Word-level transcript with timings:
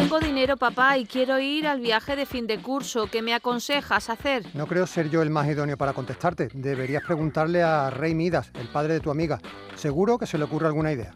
tengo 0.00 0.18
dinero, 0.18 0.56
papá, 0.56 0.96
y 0.96 1.04
quiero 1.04 1.38
ir 1.38 1.66
al 1.66 1.80
viaje 1.80 2.16
de 2.16 2.24
fin 2.24 2.46
de 2.46 2.58
curso. 2.58 3.08
¿Qué 3.08 3.20
me 3.20 3.34
aconsejas 3.34 4.08
hacer? 4.08 4.46
No 4.54 4.66
creo 4.66 4.86
ser 4.86 5.10
yo 5.10 5.20
el 5.20 5.28
más 5.28 5.46
idóneo 5.46 5.76
para 5.76 5.92
contestarte. 5.92 6.48
Deberías 6.54 7.02
preguntarle 7.04 7.62
a 7.62 7.90
Rey 7.90 8.14
Midas, 8.14 8.50
el 8.58 8.68
padre 8.68 8.94
de 8.94 9.00
tu 9.00 9.10
amiga. 9.10 9.40
Seguro 9.74 10.16
que 10.16 10.26
se 10.26 10.38
le 10.38 10.44
ocurre 10.44 10.68
alguna 10.68 10.90
idea. 10.90 11.14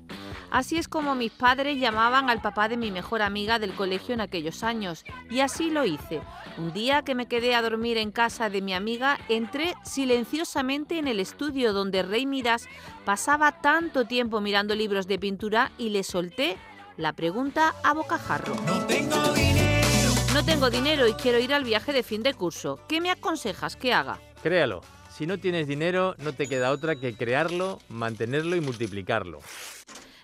Así 0.50 0.76
es 0.76 0.86
como 0.86 1.14
mis 1.14 1.32
padres 1.32 1.80
llamaban 1.80 2.28
al 2.28 2.42
papá 2.42 2.68
de 2.68 2.76
mi 2.76 2.90
mejor 2.90 3.22
amiga 3.22 3.58
del 3.58 3.72
colegio 3.72 4.12
en 4.12 4.20
aquellos 4.20 4.62
años, 4.62 5.04
y 5.30 5.40
así 5.40 5.70
lo 5.70 5.86
hice. 5.86 6.20
Un 6.58 6.72
día 6.74 7.02
que 7.02 7.14
me 7.14 7.26
quedé 7.26 7.54
a 7.54 7.62
dormir 7.62 7.96
en 7.96 8.12
casa 8.12 8.50
de 8.50 8.60
mi 8.60 8.74
amiga, 8.74 9.18
entré 9.30 9.74
silenciosamente 9.82 10.98
en 10.98 11.08
el 11.08 11.20
estudio 11.20 11.72
donde 11.72 12.02
Rey 12.02 12.26
Midas 12.26 12.68
pasaba 13.06 13.62
tanto 13.62 14.04
tiempo 14.04 14.42
mirando 14.42 14.74
libros 14.74 15.08
de 15.08 15.18
pintura 15.18 15.72
y 15.78 15.88
le 15.88 16.02
solté 16.02 16.58
la 16.96 17.12
pregunta 17.12 17.74
a 17.82 17.92
bocajarro. 17.94 18.54
No 18.66 18.86
tengo 18.86 19.32
dinero. 19.32 19.84
No 20.32 20.44
tengo 20.44 20.70
dinero 20.70 21.06
y 21.06 21.14
quiero 21.14 21.38
ir 21.38 21.54
al 21.54 21.64
viaje 21.64 21.92
de 21.92 22.02
fin 22.02 22.22
de 22.22 22.34
curso. 22.34 22.80
¿Qué 22.88 23.00
me 23.00 23.10
aconsejas 23.10 23.76
que 23.76 23.92
haga? 23.92 24.18
Créalo. 24.42 24.80
Si 25.16 25.26
no 25.26 25.38
tienes 25.38 25.68
dinero, 25.68 26.16
no 26.18 26.32
te 26.32 26.48
queda 26.48 26.72
otra 26.72 26.96
que 26.96 27.16
crearlo, 27.16 27.78
mantenerlo 27.88 28.56
y 28.56 28.60
multiplicarlo. 28.60 29.38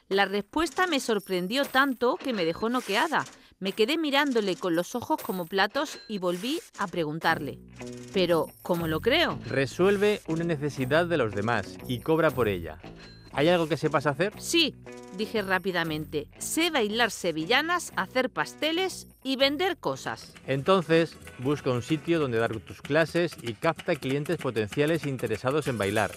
La 0.08 0.24
respuesta 0.24 0.88
me 0.88 0.98
sorprendió 0.98 1.64
tanto 1.64 2.16
que 2.16 2.32
me 2.32 2.44
dejó 2.44 2.68
noqueada. 2.68 3.24
Me 3.60 3.72
quedé 3.72 3.98
mirándole 3.98 4.56
con 4.56 4.74
los 4.74 4.96
ojos 4.96 5.22
como 5.22 5.46
platos 5.46 6.00
y 6.08 6.18
volví 6.18 6.60
a 6.78 6.88
preguntarle. 6.88 7.60
Pero, 8.12 8.48
¿cómo 8.62 8.88
lo 8.88 9.00
creo? 9.00 9.38
Resuelve 9.46 10.22
una 10.26 10.42
necesidad 10.42 11.06
de 11.06 11.18
los 11.18 11.34
demás 11.34 11.78
y 11.86 12.00
cobra 12.00 12.32
por 12.32 12.48
ella. 12.48 12.78
¿Hay 13.32 13.48
algo 13.48 13.68
que 13.68 13.76
sepas 13.76 14.06
hacer? 14.06 14.32
Sí, 14.38 14.74
dije 15.16 15.42
rápidamente. 15.42 16.28
Sé 16.38 16.70
bailar 16.70 17.10
sevillanas, 17.10 17.92
hacer 17.96 18.30
pasteles 18.30 19.06
y 19.22 19.36
vender 19.36 19.76
cosas. 19.76 20.34
Entonces, 20.46 21.16
busca 21.38 21.70
un 21.70 21.82
sitio 21.82 22.18
donde 22.18 22.38
dar 22.38 22.58
tus 22.60 22.82
clases 22.82 23.36
y 23.42 23.54
capta 23.54 23.94
clientes 23.96 24.36
potenciales 24.36 25.06
interesados 25.06 25.68
en 25.68 25.78
bailar. 25.78 26.10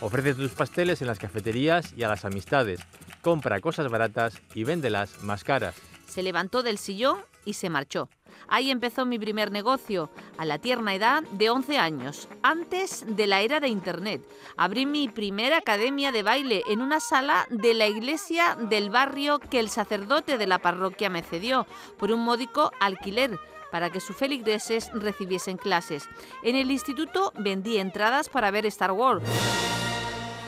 Ofrece 0.00 0.34
tus 0.34 0.52
pasteles 0.52 1.00
en 1.00 1.08
las 1.08 1.18
cafeterías 1.18 1.92
y 1.96 2.02
a 2.02 2.08
las 2.08 2.24
amistades. 2.24 2.80
Compra 3.22 3.60
cosas 3.60 3.90
baratas 3.90 4.40
y 4.54 4.64
véndelas 4.64 5.22
más 5.22 5.44
caras. 5.44 5.74
Se 6.06 6.22
levantó 6.22 6.62
del 6.62 6.78
sillón 6.78 7.18
y 7.44 7.54
se 7.54 7.70
marchó. 7.70 8.08
Ahí 8.46 8.70
empezó 8.70 9.04
mi 9.04 9.18
primer 9.18 9.50
negocio, 9.50 10.10
a 10.36 10.44
la 10.44 10.58
tierna 10.58 10.94
edad 10.94 11.22
de 11.32 11.50
11 11.50 11.78
años, 11.78 12.28
antes 12.42 13.04
de 13.06 13.26
la 13.26 13.40
era 13.40 13.60
de 13.60 13.68
Internet. 13.68 14.22
Abrí 14.56 14.86
mi 14.86 15.08
primera 15.08 15.58
academia 15.58 16.12
de 16.12 16.22
baile 16.22 16.62
en 16.68 16.80
una 16.80 17.00
sala 17.00 17.46
de 17.50 17.74
la 17.74 17.86
iglesia 17.86 18.56
del 18.56 18.90
barrio 18.90 19.38
que 19.38 19.58
el 19.58 19.68
sacerdote 19.68 20.38
de 20.38 20.46
la 20.46 20.58
parroquia 20.58 21.10
me 21.10 21.22
cedió 21.22 21.66
por 21.98 22.12
un 22.12 22.20
módico 22.20 22.70
alquiler 22.80 23.38
para 23.70 23.90
que 23.90 24.00
sus 24.00 24.16
feligreses 24.16 24.90
recibiesen 24.94 25.56
clases. 25.56 26.08
En 26.42 26.56
el 26.56 26.70
instituto 26.70 27.32
vendí 27.36 27.78
entradas 27.78 28.28
para 28.28 28.50
ver 28.50 28.64
Star 28.66 28.92
Wars 28.92 29.22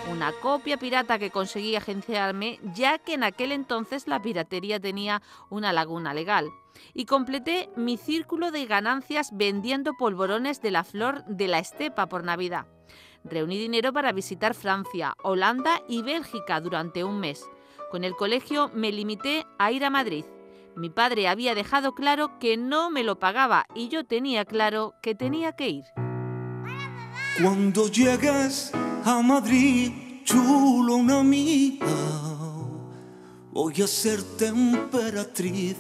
una 0.09 0.33
copia 0.33 0.77
pirata 0.77 1.19
que 1.19 1.31
conseguí 1.31 1.77
agenciarme, 1.77 2.61
ya 2.75 2.99
que 2.99 3.15
en 3.15 3.25
aquel 3.25 3.53
entonces 3.53 4.07
la 4.07 4.23
piratería 4.23 4.81
tenía 4.81 5.23
una 5.49 5.73
laguna 5.73 6.15
legal. 6.15 6.49
Y 6.95 7.05
completé 7.05 7.71
mi 7.77 7.97
círculo 7.97 8.51
de 8.51 8.67
ganancias 8.67 9.31
vendiendo 9.33 9.95
polvorones 9.95 10.63
de 10.63 10.71
la 10.71 10.85
flor 10.85 11.25
de 11.27 11.49
la 11.49 11.59
estepa 11.59 12.09
por 12.09 12.25
Navidad. 12.25 12.67
Reuní 13.25 13.59
dinero 13.59 13.93
para 13.93 14.13
visitar 14.13 14.55
Francia, 14.55 15.15
Holanda 15.23 15.83
y 15.89 16.03
Bélgica 16.03 16.61
durante 16.61 17.05
un 17.05 17.21
mes. 17.21 17.49
Con 17.91 18.05
el 18.05 18.15
colegio 18.15 18.71
me 18.73 18.93
limité 18.93 19.47
a 19.59 19.73
ir 19.73 19.85
a 19.85 19.91
Madrid. 19.91 20.25
Mi 20.77 20.89
padre 20.89 21.29
había 21.29 21.55
dejado 21.55 21.95
claro 21.95 22.39
que 22.39 22.57
no 22.57 22.91
me 22.91 23.03
lo 23.03 23.19
pagaba 23.19 23.67
y 23.75 23.89
yo 23.89 24.05
tenía 24.05 24.45
claro 24.45 24.95
que 25.03 25.15
tenía 25.15 25.53
que 25.53 25.69
ir. 25.69 25.85
Cuando 27.39 27.89
llegues 27.89 28.71
a 29.05 29.23
Madrid, 29.23 29.93
chulo 30.25 30.97
una 30.97 31.21
amiga, 31.21 31.87
voy 33.51 33.81
a 33.83 33.87
ser 33.87 34.23
temperatriz 34.37 35.77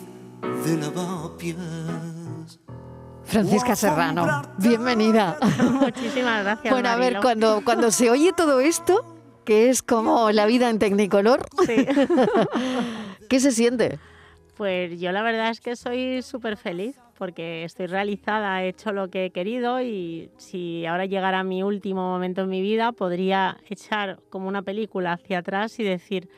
de 0.65 0.77
lavapiés. 0.78 1.56
Francisca 3.25 3.77
Serrano, 3.77 4.43
bienvenida. 4.59 5.39
Muchísimas 5.71 6.44
gracias. 6.44 6.72
Bueno, 6.72 6.89
a 6.89 6.97
ver, 6.97 7.19
cuando, 7.21 7.62
cuando 7.65 7.91
se 7.91 8.10
oye 8.10 8.33
todo 8.33 8.60
esto, 8.60 9.05
que 9.44 9.69
es 9.69 9.83
como 9.83 10.31
la 10.33 10.47
vida 10.47 10.71
en 10.71 10.78
Tecnicolor, 10.78 11.47
Sí. 11.66 11.87
¿qué 13.28 13.39
se 13.41 13.53
siente? 13.53 13.99
Pues 14.56 14.99
yo 14.99 15.12
la 15.12 15.22
verdad 15.22 15.50
es 15.50 15.60
que 15.60 15.77
soy 15.77 16.22
súper 16.22 16.56
feliz 16.56 16.97
porque 17.21 17.65
estoy 17.65 17.87
realizada, 17.87 18.65
he 18.65 18.69
hecho 18.69 18.93
lo 18.93 19.11
que 19.11 19.27
he 19.27 19.31
querido 19.31 19.83
y 19.83 20.31
si 20.39 20.87
ahora 20.87 21.05
llegara 21.05 21.45
mi 21.45 21.63
último 21.63 22.01
momento 22.01 22.41
en 22.41 22.49
mi 22.49 22.63
vida, 22.63 22.93
podría 22.93 23.59
echar 23.69 24.21
como 24.31 24.49
una 24.49 24.63
película 24.63 25.13
hacia 25.13 25.41
atrás 25.41 25.79
y 25.79 25.85
decir, 25.85 26.31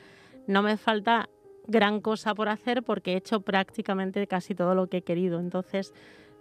no 0.49 0.61
me 0.61 0.77
falta 0.77 1.29
gran 1.69 2.01
cosa 2.01 2.35
por 2.35 2.49
hacer 2.49 2.83
porque 2.83 3.13
he 3.13 3.17
hecho 3.17 3.43
prácticamente 3.43 4.27
casi 4.27 4.57
todo 4.57 4.75
lo 4.75 4.89
que 4.89 4.97
he 4.97 5.03
querido. 5.03 5.39
Entonces, 5.39 5.95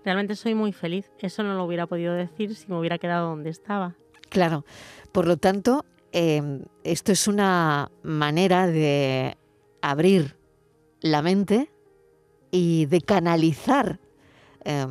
realmente 0.03 0.35
soy 0.35 0.55
muy 0.55 0.73
feliz. 0.73 1.11
Eso 1.19 1.43
no 1.43 1.53
lo 1.53 1.63
hubiera 1.63 1.85
podido 1.85 2.15
decir 2.15 2.55
si 2.55 2.67
me 2.67 2.79
hubiera 2.79 2.97
quedado 2.97 3.29
donde 3.29 3.51
estaba. 3.51 3.95
Claro, 4.29 4.65
por 5.11 5.27
lo 5.27 5.37
tanto, 5.37 5.85
eh, 6.13 6.63
esto 6.83 7.11
es 7.11 7.27
una 7.27 7.91
manera 8.01 8.65
de 8.65 9.37
abrir 9.83 10.35
la 10.99 11.21
mente 11.21 11.71
y 12.49 12.87
de 12.87 13.01
canalizar 13.01 13.99
eh, 14.65 14.85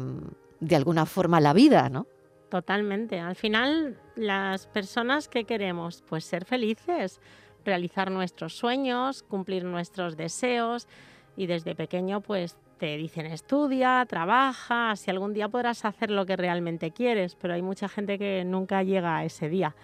de 0.60 0.76
alguna 0.76 1.06
forma 1.06 1.40
la 1.40 1.52
vida, 1.52 1.88
¿no? 1.88 2.06
Totalmente. 2.50 3.20
Al 3.20 3.36
final, 3.36 3.96
las 4.16 4.66
personas 4.66 5.28
que 5.28 5.44
queremos, 5.44 6.02
pues 6.08 6.24
ser 6.24 6.44
felices, 6.44 7.20
realizar 7.64 8.10
nuestros 8.10 8.56
sueños, 8.56 9.22
cumplir 9.22 9.64
nuestros 9.64 10.16
deseos 10.16 10.88
y 11.36 11.46
desde 11.46 11.74
pequeño, 11.74 12.20
pues 12.20 12.56
te 12.78 12.96
dicen 12.96 13.26
estudia, 13.26 14.04
trabaja, 14.08 14.96
si 14.96 15.10
algún 15.10 15.34
día 15.34 15.48
podrás 15.48 15.84
hacer 15.84 16.10
lo 16.10 16.26
que 16.26 16.36
realmente 16.36 16.90
quieres, 16.90 17.36
pero 17.36 17.54
hay 17.54 17.62
mucha 17.62 17.88
gente 17.88 18.18
que 18.18 18.42
nunca 18.44 18.82
llega 18.82 19.18
a 19.18 19.24
ese 19.24 19.48
día. 19.48 19.76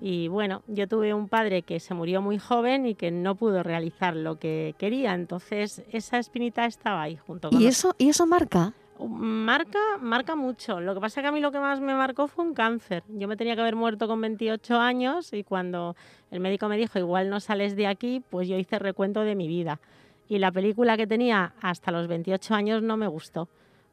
Y 0.00 0.28
bueno, 0.28 0.62
yo 0.68 0.86
tuve 0.86 1.12
un 1.12 1.28
padre 1.28 1.62
que 1.62 1.80
se 1.80 1.92
murió 1.94 2.22
muy 2.22 2.38
joven 2.38 2.86
y 2.86 2.94
que 2.94 3.10
no 3.10 3.34
pudo 3.34 3.64
realizar 3.64 4.14
lo 4.14 4.38
que 4.38 4.76
quería, 4.78 5.14
entonces 5.14 5.82
esa 5.90 6.18
espinita 6.18 6.64
estaba 6.66 7.02
ahí 7.02 7.16
junto 7.16 7.50
con 7.50 7.60
Y 7.60 7.66
eso, 7.66 7.94
y 7.98 8.08
eso 8.08 8.24
marca. 8.24 8.72
Marca, 9.06 9.78
marca 10.00 10.34
mucho. 10.34 10.80
Lo 10.80 10.94
que 10.94 11.00
pasa 11.00 11.20
que 11.20 11.28
a 11.28 11.32
mí 11.32 11.40
lo 11.40 11.52
que 11.52 11.60
más 11.60 11.80
me 11.80 11.94
marcó 11.94 12.26
fue 12.26 12.44
un 12.44 12.54
cáncer. 12.54 13.04
Yo 13.08 13.28
me 13.28 13.36
tenía 13.36 13.54
que 13.54 13.60
haber 13.60 13.76
muerto 13.76 14.08
con 14.08 14.20
28 14.20 14.76
años 14.76 15.32
y 15.32 15.44
cuando 15.44 15.94
el 16.30 16.40
médico 16.40 16.68
me 16.68 16.76
dijo 16.76 16.98
igual 16.98 17.30
no 17.30 17.38
sales 17.38 17.76
de 17.76 17.86
aquí, 17.86 18.22
pues 18.28 18.48
yo 18.48 18.56
hice 18.56 18.78
recuento 18.78 19.20
de 19.20 19.36
mi 19.36 19.46
vida. 19.46 19.80
Y 20.28 20.38
la 20.38 20.50
película 20.50 20.96
que 20.96 21.06
tenía 21.06 21.54
hasta 21.60 21.92
los 21.92 22.08
28 22.08 22.54
años 22.54 22.82
no 22.82 22.96
me 22.96 23.06
gustó, 23.06 23.48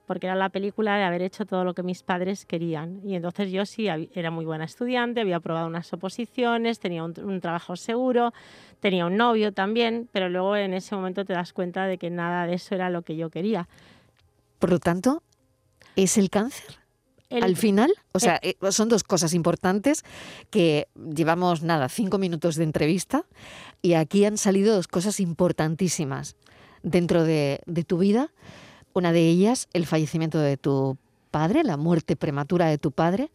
porque 0.06 0.28
era 0.28 0.36
la 0.36 0.50
película 0.50 0.98
de 0.98 1.04
haber 1.04 1.22
hecho 1.22 1.46
todo 1.46 1.64
lo 1.64 1.74
que 1.74 1.84
mis 1.84 2.04
padres 2.04 2.46
querían. 2.46 3.00
Y 3.06 3.16
entonces 3.16 3.52
yo 3.52 3.66
sí 3.66 3.88
era 3.88 4.32
muy 4.32 4.44
buena 4.44 4.66
estudiante, 4.66 5.22
había 5.22 5.38
aprobado 5.38 5.68
unas 5.68 5.94
oposiciones, 5.94 6.80
tenía 6.80 7.04
un, 7.04 7.14
un 7.24 7.40
trabajo 7.40 7.76
seguro, 7.76 8.34
tenía 8.80 9.06
un 9.06 9.18
novio 9.18 9.54
también, 9.54 10.10
pero 10.12 10.28
luego 10.30 10.58
en 10.58 10.74
ese 10.74 10.96
momento 10.96 11.24
te 11.24 11.34
das 11.34 11.54
cuenta 11.54 11.86
de 11.86 11.98
que 11.98 12.10
nada 12.10 12.48
de 12.48 12.56
eso 12.56 12.76
era 12.76 12.90
lo 12.90 13.04
que 13.04 13.16
yo 13.16 13.30
quería. 13.30 13.70
Por 14.60 14.70
lo 14.72 14.80
tanto, 14.80 15.22
es 15.96 16.18
el 16.18 16.30
cáncer. 16.30 16.80
El- 17.30 17.44
Al 17.44 17.56
final, 17.58 17.92
o 18.14 18.20
sea, 18.20 18.40
eh, 18.44 18.56
son 18.72 18.88
dos 18.88 19.04
cosas 19.04 19.34
importantes 19.34 20.04
que 20.52 20.88
llevamos, 20.96 21.64
nada, 21.64 21.90
cinco 21.90 22.18
minutos 22.18 22.56
de 22.56 22.64
entrevista 22.64 23.26
y 23.82 23.94
aquí 23.94 24.26
han 24.26 24.38
salido 24.38 24.76
dos 24.76 24.88
cosas 24.88 25.20
importantísimas 25.20 26.36
dentro 26.84 27.24
de, 27.24 27.62
de 27.66 27.84
tu 27.84 27.98
vida. 27.98 28.32
Una 28.94 29.12
de 29.12 29.28
ellas, 29.28 29.68
el 29.74 29.86
fallecimiento 29.88 30.40
de 30.40 30.56
tu 30.58 30.98
padre, 31.32 31.64
la 31.64 31.78
muerte 31.78 32.16
prematura 32.16 32.68
de 32.68 32.78
tu 32.78 32.92
padre. 32.92 33.32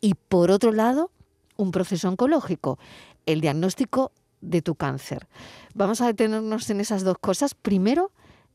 Y 0.00 0.14
por 0.14 0.50
otro 0.50 0.72
lado, 0.72 1.10
un 1.56 1.72
proceso 1.72 2.08
oncológico, 2.08 2.78
el 3.26 3.40
diagnóstico 3.40 4.12
de 4.40 4.62
tu 4.62 4.76
cáncer. 4.76 5.26
Vamos 5.74 6.00
a 6.00 6.06
detenernos 6.06 6.70
en 6.70 6.80
esas 6.80 7.02
dos 7.04 7.18
cosas. 7.18 7.54
Primero, 7.54 8.12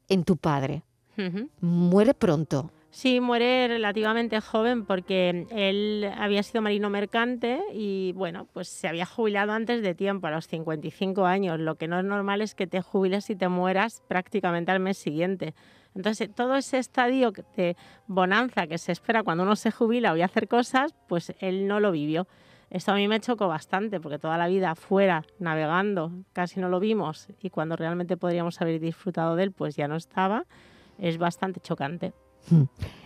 en 0.10 0.24
tu 0.24 0.38
padre. 0.38 0.84
Ujú. 1.18 1.50
Muere 1.62 2.14
pronto. 2.14 2.72
Sí, 2.90 3.20
muere 3.20 3.68
relativamente 3.68 4.40
joven 4.42 4.86
porque 4.86 5.46
él 5.52 6.10
había 6.18 6.42
sido 6.42 6.62
marino 6.62 6.90
mercante 6.90 7.60
y 7.74 8.14
bueno, 8.14 8.48
pues 8.54 8.70
se 8.70 8.88
había 8.88 9.06
jubilado 9.06 9.52
antes 9.52 9.84
de 9.84 9.94
tiempo, 9.94 10.28
a 10.28 10.32
los 10.32 10.48
55 10.48 11.26
años. 11.26 11.60
Lo 11.60 11.76
que 11.76 11.88
no 11.88 12.00
es 12.00 12.06
normal 12.06 12.42
es 12.42 12.56
que 12.56 12.66
te 12.66 12.82
jubiles 12.82 13.30
y 13.30 13.36
te 13.36 13.50
mueras 13.50 14.02
prácticamente 14.08 14.72
al 14.72 14.80
mes 14.80 14.98
siguiente. 14.98 15.54
Entonces, 15.96 16.34
todo 16.34 16.56
ese 16.56 16.78
estadio 16.78 17.34
de 17.56 17.76
bonanza 18.08 18.68
que 18.68 18.78
se 18.78 18.94
espera 18.94 19.24
cuando 19.24 19.44
uno 19.44 19.56
se 19.56 19.72
jubila 19.72 20.14
o 20.14 20.22
a 20.22 20.26
hacer 20.26 20.48
cosas, 20.48 20.96
pues 21.08 21.34
él 21.40 21.68
no 21.68 21.80
lo 21.80 21.92
vivió. 21.92 22.28
Esto 22.70 22.92
a 22.92 22.96
mí 22.96 23.08
me 23.08 23.20
chocó 23.20 23.48
bastante 23.48 24.00
porque 24.00 24.20
toda 24.20 24.38
la 24.38 24.48
vida 24.48 24.76
fuera, 24.76 25.24
navegando, 25.40 26.12
casi 26.34 26.60
no 26.60 26.68
lo 26.70 26.80
vimos 26.80 27.28
y 27.42 27.50
cuando 27.50 27.76
realmente 27.76 28.18
podríamos 28.18 28.60
haber 28.62 28.80
disfrutado 28.80 29.36
de 29.36 29.44
él, 29.44 29.52
pues 29.52 29.76
ya 29.76 29.88
no 29.88 29.96
estaba. 29.96 30.46
Es 31.00 31.18
bastante 31.18 31.60
chocante. 31.60 32.14
Hmm. 32.50 32.64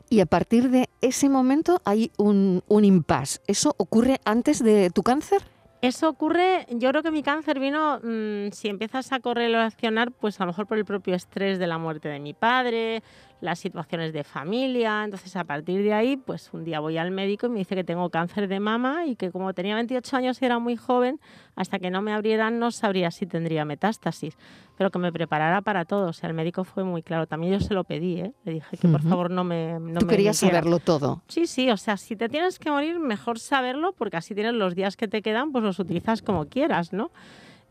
Y 0.10 0.20
a 0.20 0.26
partir 0.26 0.70
de 0.70 0.90
ese 1.00 1.30
momento 1.30 1.82
hay 1.86 2.12
un, 2.18 2.64
un 2.68 2.86
impasse. 2.86 3.40
¿Eso 3.48 3.74
ocurre 3.78 4.20
antes 4.26 4.64
de 4.64 4.90
tu 4.90 5.04
cáncer? 5.04 5.42
Eso 5.82 6.10
ocurre, 6.10 6.68
yo 6.70 6.90
creo 6.90 7.02
que 7.02 7.10
mi 7.10 7.24
cáncer 7.24 7.60
vino, 7.60 8.00
mm, 8.04 8.52
si 8.52 8.68
empiezas 8.68 9.12
a 9.12 9.20
correlacionar, 9.20 10.12
pues 10.12 10.40
a 10.40 10.44
lo 10.46 10.52
mejor 10.52 10.68
por 10.68 10.78
el 10.78 10.86
propio 10.86 11.16
estrés 11.16 11.58
de 11.58 11.66
la 11.66 11.80
muerte 11.80 12.08
de 12.08 12.20
mi 12.20 12.36
padre, 12.36 13.02
las 13.42 13.60
situaciones 13.60 14.14
de 14.14 14.24
familia. 14.24 15.04
Entonces, 15.04 15.36
a 15.36 15.44
partir 15.44 15.84
de 15.84 15.94
ahí, 15.94 16.16
pues 16.16 16.50
un 16.54 16.64
día 16.64 16.80
voy 16.80 16.98
al 16.98 17.12
médico 17.12 17.48
y 17.48 17.50
me 17.50 17.60
dice 17.60 17.76
que 17.76 17.84
tengo 17.84 18.10
cáncer 18.10 18.48
de 18.48 18.60
mama 18.60 19.06
y 19.06 19.16
que 19.16 19.32
como 19.32 19.54
tenía 19.54 19.76
28 19.76 20.18
años 20.18 20.42
y 20.42 20.46
era 20.46 20.60
muy 20.60 20.78
joven, 20.78 21.20
hasta 21.56 21.80
que 21.80 21.90
no 21.90 22.02
me 22.02 22.14
abrieran 22.14 22.60
no 22.60 22.72
sabría 22.72 23.12
si 23.12 23.26
tendría 23.26 23.66
metástasis, 23.66 24.38
pero 24.78 24.92
que 24.92 25.00
me 25.00 25.12
preparara 25.12 25.62
para 25.62 25.86
todo. 25.86 26.10
O 26.10 26.14
sea, 26.14 26.30
el 26.30 26.36
médico 26.36 26.64
fue 26.64 26.84
muy 26.84 27.04
claro. 27.04 27.28
También 27.28 27.54
yo 27.54 27.60
se 27.60 27.74
lo 27.74 27.84
pedí, 27.84 28.22
¿eh? 28.22 28.34
le 28.46 28.54
dije 28.54 28.78
que 28.78 28.88
por 28.88 29.02
favor 29.02 29.32
no 29.32 29.44
me... 29.44 29.80
No 29.80 30.00
Tú 30.00 30.08
querías 30.08 30.38
saberlo 30.38 30.80
todo. 30.80 31.24
Sí, 31.28 31.48
sí, 31.48 31.70
o 31.72 31.78
sea, 31.78 31.98
si 31.98 32.16
te 32.16 32.30
tienes 32.30 32.60
que 32.60 32.70
morir, 32.70 33.00
mejor 33.00 33.40
saberlo 33.40 33.94
porque 33.94 34.18
así 34.18 34.36
tienes 34.36 34.54
los 34.54 34.76
días 34.76 34.96
que 34.96 35.08
te 35.08 35.22
quedan, 35.22 35.52
pues 35.52 35.64
los 35.64 35.80
utilizas 35.80 36.22
como 36.22 36.46
quieras, 36.48 36.94
¿no? 36.94 37.12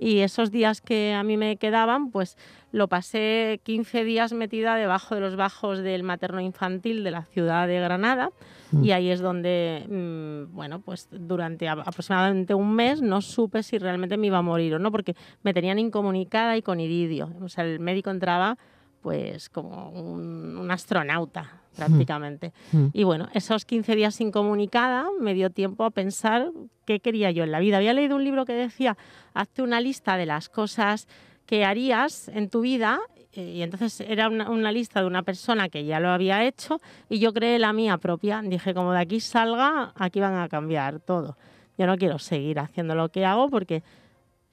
Y 0.00 0.20
esos 0.20 0.50
días 0.50 0.81
que 0.81 1.12
a 1.12 1.23
mí 1.23 1.37
me 1.37 1.58
quedaban, 1.58 2.11
pues 2.11 2.38
lo 2.73 2.88
pasé 2.88 3.61
15 3.64 4.02
días 4.05 4.32
metida 4.32 4.75
debajo 4.76 5.14
de 5.14 5.20
los 5.20 5.37
bajos 5.37 5.81
del 5.81 6.05
materno 6.05 6.41
infantil 6.41 7.05
de 7.05 7.11
la 7.11 7.25
ciudad 7.26 7.69
de 7.69 7.79
Granada 7.81 8.31
mm. 8.73 8.82
y 8.82 8.93
ahí 8.93 9.11
es 9.11 9.20
donde, 9.20 9.85
mm, 9.88 10.55
bueno, 10.55 10.81
pues 10.81 11.08
durante 11.11 11.69
aproximadamente 11.69 12.55
un 12.55 12.75
mes 12.75 13.02
no 13.02 13.20
supe 13.20 13.62
si 13.62 13.76
realmente 13.76 14.17
me 14.17 14.29
iba 14.29 14.38
a 14.38 14.43
morir 14.43 14.75
o 14.75 14.79
no, 14.79 14.91
porque 14.91 15.14
me 15.43 15.52
tenían 15.52 15.79
incomunicada 15.79 16.56
y 16.56 16.62
con 16.62 16.81
iridio. 16.81 17.31
O 17.43 17.50
sea, 17.50 17.64
el 17.64 17.79
médico 17.79 18.08
entraba 18.08 18.56
pues 19.02 19.49
como 19.49 19.91
un 19.91 20.70
astronauta 20.70 21.61
prácticamente. 21.76 22.52
Mm. 22.73 22.87
Y 22.93 23.05
bueno, 23.05 23.29
esos 23.32 23.64
15 23.64 23.97
días 23.97 24.20
incomunicada 24.20 25.06
me 25.20 25.35
dio 25.35 25.50
tiempo 25.50 25.85
a 25.85 25.91
pensar 25.91 26.50
qué 26.85 27.00
quería 27.00 27.31
yo 27.31 27.44
en 27.44 27.52
la 27.52 27.61
vida. 27.61 27.79
Había 27.79 27.94
leído 27.94 28.17
un 28.17 28.25
libro 28.25 28.44
que 28.44 28.52
decía, 28.52 28.97
hazte 29.35 29.62
una 29.62 29.81
lista 29.81 30.17
de 30.17 30.26
las 30.26 30.49
cosas 30.49 31.08
que 31.47 31.64
harías 31.64 32.29
en 32.29 32.49
tu 32.49 32.61
vida 32.61 33.00
eh, 33.32 33.55
y 33.56 33.62
entonces 33.62 34.00
era 34.00 34.29
una, 34.29 34.73
lista 34.73 35.00
de 35.00 35.06
una 35.06 35.23
persona 35.23 35.69
que 35.69 35.85
ya 35.85 36.00
lo 36.00 36.11
había 36.11 36.44
hecho 36.44 36.81
y 37.08 37.19
yo 37.19 37.32
creé 37.32 37.58
la 37.58 37.73
mía 37.73 37.99
propia. 37.99 38.43
Dije, 38.44 38.75
como 38.75 38.93
de 38.93 39.00
aquí 39.00 39.20
salga, 39.20 39.93
aquí 39.96 40.20
van 40.20 40.37
a 40.37 40.49
cambiar 40.49 41.00
todo. 41.00 41.37
Yo 41.79 41.87
no 41.87 41.96
quiero 41.96 42.19
seguir 42.19 42.58
haciendo 42.58 42.94
lo 42.94 43.08
que 43.08 43.25
hago 43.25 43.49
porque 43.49 43.82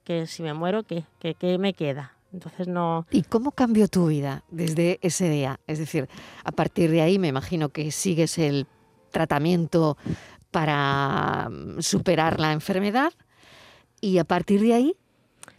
que 0.04 0.26
si 0.26 0.42
me 0.42 0.54
muero, 0.54 0.84
¿qué, 0.84 1.04
qué, 1.20 1.34
qué 1.34 1.58
me 1.58 1.74
queda? 1.74 2.17
Entonces 2.38 2.68
no. 2.68 3.07
¿Y 3.10 3.24
cómo 3.24 3.51
cambió 3.51 3.88
tu 3.88 4.07
vida 4.07 4.44
desde 4.51 5.00
ese 5.01 5.28
día? 5.28 5.60
Es 5.66 5.80
decir, 5.80 6.07
a 6.44 6.51
partir 6.51 6.92
de 6.92 7.01
ahí 7.01 7.18
me 7.18 7.30
imagino 7.30 7.69
que 7.69 7.92
sigues 7.92 8.38
el 8.38 8.68
tratamiento 9.10 9.98
para 10.51 11.50
mm, 11.50 11.81
superar 11.81 12.39
la 12.39 12.54
enfermedad 12.54 13.12
y 14.01 14.19
a 14.19 14.24
partir 14.24 14.62
de 14.62 14.75
ahí, 14.75 14.95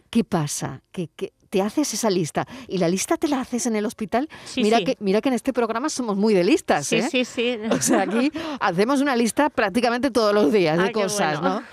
¿qué 0.09 0.23
pasa? 0.23 0.81
¿Qué, 0.93 1.09
te 1.49 1.61
haces 1.61 1.93
esa 1.93 2.09
lista 2.09 2.47
y 2.67 2.77
la 2.77 2.87
lista 2.87 3.17
te 3.17 3.27
la 3.27 3.41
haces 3.41 3.65
en 3.65 3.75
el 3.75 3.85
hospital. 3.85 4.29
mira 4.55 4.79
que 4.83 4.97
mira 4.99 5.21
que 5.21 5.29
en 5.29 5.35
este 5.35 5.53
programa 5.53 5.89
somos 5.89 6.15
muy 6.15 6.33
de 6.33 6.43
listas, 6.43 6.87
sí, 6.87 6.97
¿eh? 6.97 7.07
Sí, 7.09 7.25
sí, 7.25 7.57
O 7.71 7.81
sea, 7.81 8.01
aquí 8.03 8.31
hacemos 8.59 9.01
una 9.01 9.15
lista 9.15 9.49
prácticamente 9.49 10.11
todos 10.11 10.33
los 10.33 10.51
días 10.51 10.77
de 10.77 10.91
cosas, 10.91 11.41
¿no? 11.41 11.63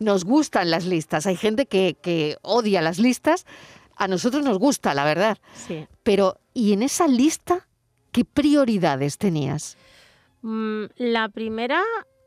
Nos 0.00 0.24
gustan 0.24 0.70
las 0.70 0.86
listas. 0.86 1.26
Hay 1.26 1.36
gente 1.36 1.66
que, 1.66 1.96
que 2.00 2.38
odia 2.42 2.80
las 2.80 2.98
listas, 2.98 3.44
a 3.96 4.08
nosotros 4.08 4.44
nos 4.44 4.58
gusta, 4.58 4.94
la 4.94 5.04
verdad. 5.04 5.38
Sí. 5.54 5.86
Pero, 6.02 6.38
¿y 6.54 6.72
en 6.72 6.82
esa 6.82 7.08
lista 7.08 7.66
qué 8.12 8.24
prioridades 8.24 9.18
tenías? 9.18 9.76
Mm, 10.42 10.84
la 10.96 11.28
primera, 11.28 11.82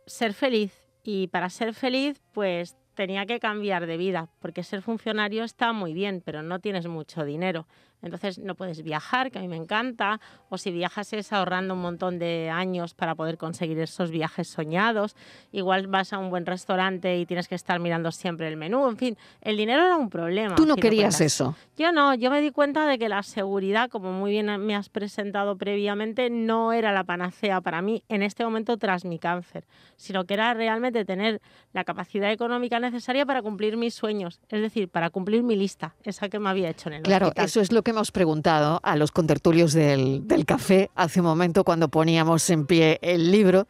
ser 0.05 0.33
feliz. 0.33 0.73
Y 1.03 1.27
para 1.27 1.49
ser 1.49 1.73
feliz, 1.73 2.21
pues 2.33 2.75
tenía 2.93 3.25
que 3.25 3.39
cambiar 3.39 3.85
de 3.85 3.95
vida, 3.95 4.27
porque 4.39 4.63
ser 4.63 4.81
funcionario 4.81 5.45
está 5.45 5.71
muy 5.71 5.93
bien, 5.93 6.21
pero 6.25 6.43
no 6.43 6.59
tienes 6.59 6.87
mucho 6.87 7.23
dinero. 7.23 7.65
Entonces 8.01 8.39
no 8.39 8.55
puedes 8.55 8.81
viajar, 8.83 9.31
que 9.31 9.39
a 9.39 9.41
mí 9.41 9.47
me 9.47 9.57
encanta, 9.57 10.19
o 10.49 10.57
si 10.57 10.71
viajas 10.71 11.11
es 11.13 11.33
ahorrando 11.33 11.73
un 11.73 11.81
montón 11.81 12.19
de 12.19 12.49
años 12.49 12.93
para 12.93 13.15
poder 13.15 13.37
conseguir 13.37 13.79
esos 13.79 14.11
viajes 14.11 14.47
soñados. 14.47 15.15
Igual 15.51 15.87
vas 15.87 16.13
a 16.13 16.17
un 16.17 16.29
buen 16.29 16.45
restaurante 16.45 17.17
y 17.17 17.25
tienes 17.25 17.47
que 17.47 17.55
estar 17.55 17.79
mirando 17.79 18.11
siempre 18.11 18.47
el 18.47 18.57
menú. 18.57 18.87
En 18.89 18.97
fin, 18.97 19.17
el 19.41 19.57
dinero 19.57 19.85
era 19.85 19.97
un 19.97 20.09
problema. 20.09 20.55
¿Tú 20.55 20.65
no 20.65 20.75
querías 20.75 21.19
eso? 21.21 21.55
Yo 21.77 21.91
no, 21.91 22.13
yo 22.15 22.31
me 22.31 22.41
di 22.41 22.51
cuenta 22.51 22.85
de 22.85 22.97
que 22.97 23.09
la 23.09 23.23
seguridad, 23.23 23.89
como 23.89 24.11
muy 24.11 24.31
bien 24.31 24.45
me 24.65 24.75
has 24.75 24.89
presentado 24.89 25.57
previamente, 25.57 26.29
no 26.29 26.73
era 26.73 26.91
la 26.91 27.03
panacea 27.03 27.61
para 27.61 27.81
mí 27.81 28.03
en 28.09 28.23
este 28.23 28.43
momento 28.43 28.77
tras 28.77 29.05
mi 29.05 29.19
cáncer, 29.19 29.65
sino 29.95 30.25
que 30.25 30.33
era 30.33 30.53
realmente 30.53 31.05
tener 31.05 31.41
la 31.73 31.83
capacidad 31.83 32.31
económica 32.31 32.79
necesaria 32.79 33.25
para 33.25 33.41
cumplir 33.41 33.77
mis 33.77 33.93
sueños, 33.93 34.39
es 34.49 34.61
decir, 34.61 34.89
para 34.89 35.09
cumplir 35.09 35.43
mi 35.43 35.55
lista, 35.55 35.95
esa 36.03 36.29
que 36.29 36.39
me 36.39 36.49
había 36.49 36.69
hecho 36.69 36.89
en 36.89 36.95
el 36.95 37.01
Claro, 37.03 37.31
eso 37.35 37.61
es 37.61 37.71
lo 37.71 37.83
que 37.83 37.88
hemos 37.89 38.11
preguntado 38.11 38.79
a 38.83 38.95
los 38.95 39.11
contertulios 39.11 39.73
del, 39.73 40.23
café 40.45 40.89
hace 40.95 41.19
un 41.19 41.25
momento 41.25 41.63
cuando 41.63 41.89
poníamos 41.89 42.49
en 42.49 42.65
pie 42.65 42.99
el 43.01 43.31
libro. 43.31 43.67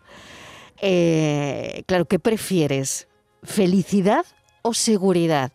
Eh, 0.81 1.83
claro, 1.87 2.05
¿qué 2.05 2.19
prefieres? 2.19 3.07
¿Felicidad 3.43 4.25
o 4.61 4.73
seguridad? 4.73 5.51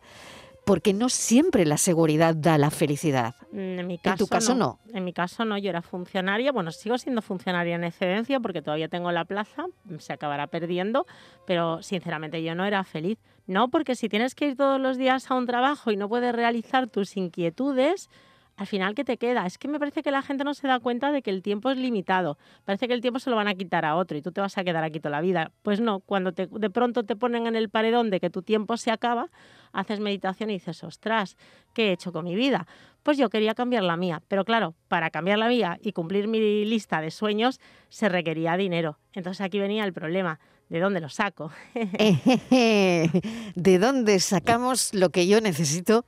Porque 0.64 0.94
no 0.94 1.08
siempre 1.08 1.66
la 1.66 1.76
seguridad 1.76 2.34
da 2.34 2.56
la 2.56 2.70
felicidad. 2.70 3.34
Mm, 3.52 3.78
en, 3.78 3.86
mi 3.86 3.98
caso, 3.98 4.24
tu 4.24 4.26
caso 4.28 4.54
no. 4.54 4.78
En 4.92 5.04
mi 5.04 5.12
caso 5.12 5.44
no, 5.44 5.58
yo 5.58 5.68
era 5.70 5.82
funcionaria, 5.82 6.52
bueno, 6.52 6.72
sigo 6.72 6.96
siendo 6.96 7.20
funcionaria 7.20 7.74
en 7.74 7.84
excedencia 7.84 8.40
porque 8.40 8.62
todavía 8.62 8.88
tengo 8.88 9.12
la 9.12 9.24
plaza, 9.26 9.66
se 9.98 10.12
acabará 10.12 10.46
perdiendo, 10.46 11.06
pero 11.46 11.82
sinceramente 11.82 12.42
yo 12.42 12.54
no 12.54 12.64
era 12.64 12.82
feliz. 12.84 13.18
No, 13.46 13.68
porque 13.68 13.94
si 13.94 14.08
tienes 14.08 14.34
que 14.34 14.48
ir 14.48 14.56
todos 14.56 14.80
los 14.80 14.96
días 14.96 15.30
a 15.30 15.34
un 15.34 15.46
trabajo 15.46 15.90
y 15.90 15.96
no 15.96 16.08
puedes 16.08 16.34
realizar 16.34 16.86
tus 16.88 17.16
inquietudes, 17.16 18.08
al 18.56 18.66
final, 18.68 18.94
¿qué 18.94 19.04
te 19.04 19.16
queda? 19.16 19.46
Es 19.46 19.58
que 19.58 19.66
me 19.66 19.80
parece 19.80 20.02
que 20.02 20.12
la 20.12 20.22
gente 20.22 20.44
no 20.44 20.54
se 20.54 20.68
da 20.68 20.78
cuenta 20.78 21.10
de 21.10 21.22
que 21.22 21.30
el 21.30 21.42
tiempo 21.42 21.70
es 21.70 21.76
limitado. 21.76 22.38
Parece 22.64 22.86
que 22.86 22.94
el 22.94 23.00
tiempo 23.00 23.18
se 23.18 23.28
lo 23.28 23.36
van 23.36 23.48
a 23.48 23.54
quitar 23.54 23.84
a 23.84 23.96
otro 23.96 24.16
y 24.16 24.22
tú 24.22 24.30
te 24.30 24.40
vas 24.40 24.56
a 24.56 24.62
quedar 24.62 24.84
aquí 24.84 25.00
toda 25.00 25.10
la 25.10 25.20
vida. 25.20 25.50
Pues 25.62 25.80
no, 25.80 26.00
cuando 26.00 26.32
te, 26.32 26.46
de 26.46 26.70
pronto 26.70 27.02
te 27.02 27.16
ponen 27.16 27.48
en 27.48 27.56
el 27.56 27.68
paredón 27.68 28.10
de 28.10 28.20
que 28.20 28.30
tu 28.30 28.42
tiempo 28.42 28.76
se 28.76 28.92
acaba, 28.92 29.28
haces 29.72 29.98
meditación 29.98 30.50
y 30.50 30.54
dices, 30.54 30.84
ostras, 30.84 31.36
¿qué 31.72 31.88
he 31.88 31.92
hecho 31.92 32.12
con 32.12 32.24
mi 32.24 32.36
vida? 32.36 32.68
Pues 33.02 33.18
yo 33.18 33.28
quería 33.28 33.54
cambiar 33.54 33.82
la 33.82 33.96
mía. 33.96 34.22
Pero 34.28 34.44
claro, 34.44 34.74
para 34.86 35.10
cambiar 35.10 35.38
la 35.38 35.48
mía 35.48 35.78
y 35.82 35.92
cumplir 35.92 36.28
mi 36.28 36.64
lista 36.64 37.00
de 37.00 37.10
sueños 37.10 37.60
se 37.88 38.08
requería 38.08 38.56
dinero. 38.56 38.98
Entonces 39.14 39.40
aquí 39.40 39.58
venía 39.58 39.84
el 39.84 39.92
problema. 39.92 40.38
¿De 40.68 40.78
dónde 40.78 41.00
lo 41.00 41.08
saco? 41.08 41.50
¿De 42.50 43.78
dónde 43.78 44.20
sacamos 44.20 44.94
lo 44.94 45.10
que 45.10 45.26
yo 45.26 45.40
necesito 45.40 46.06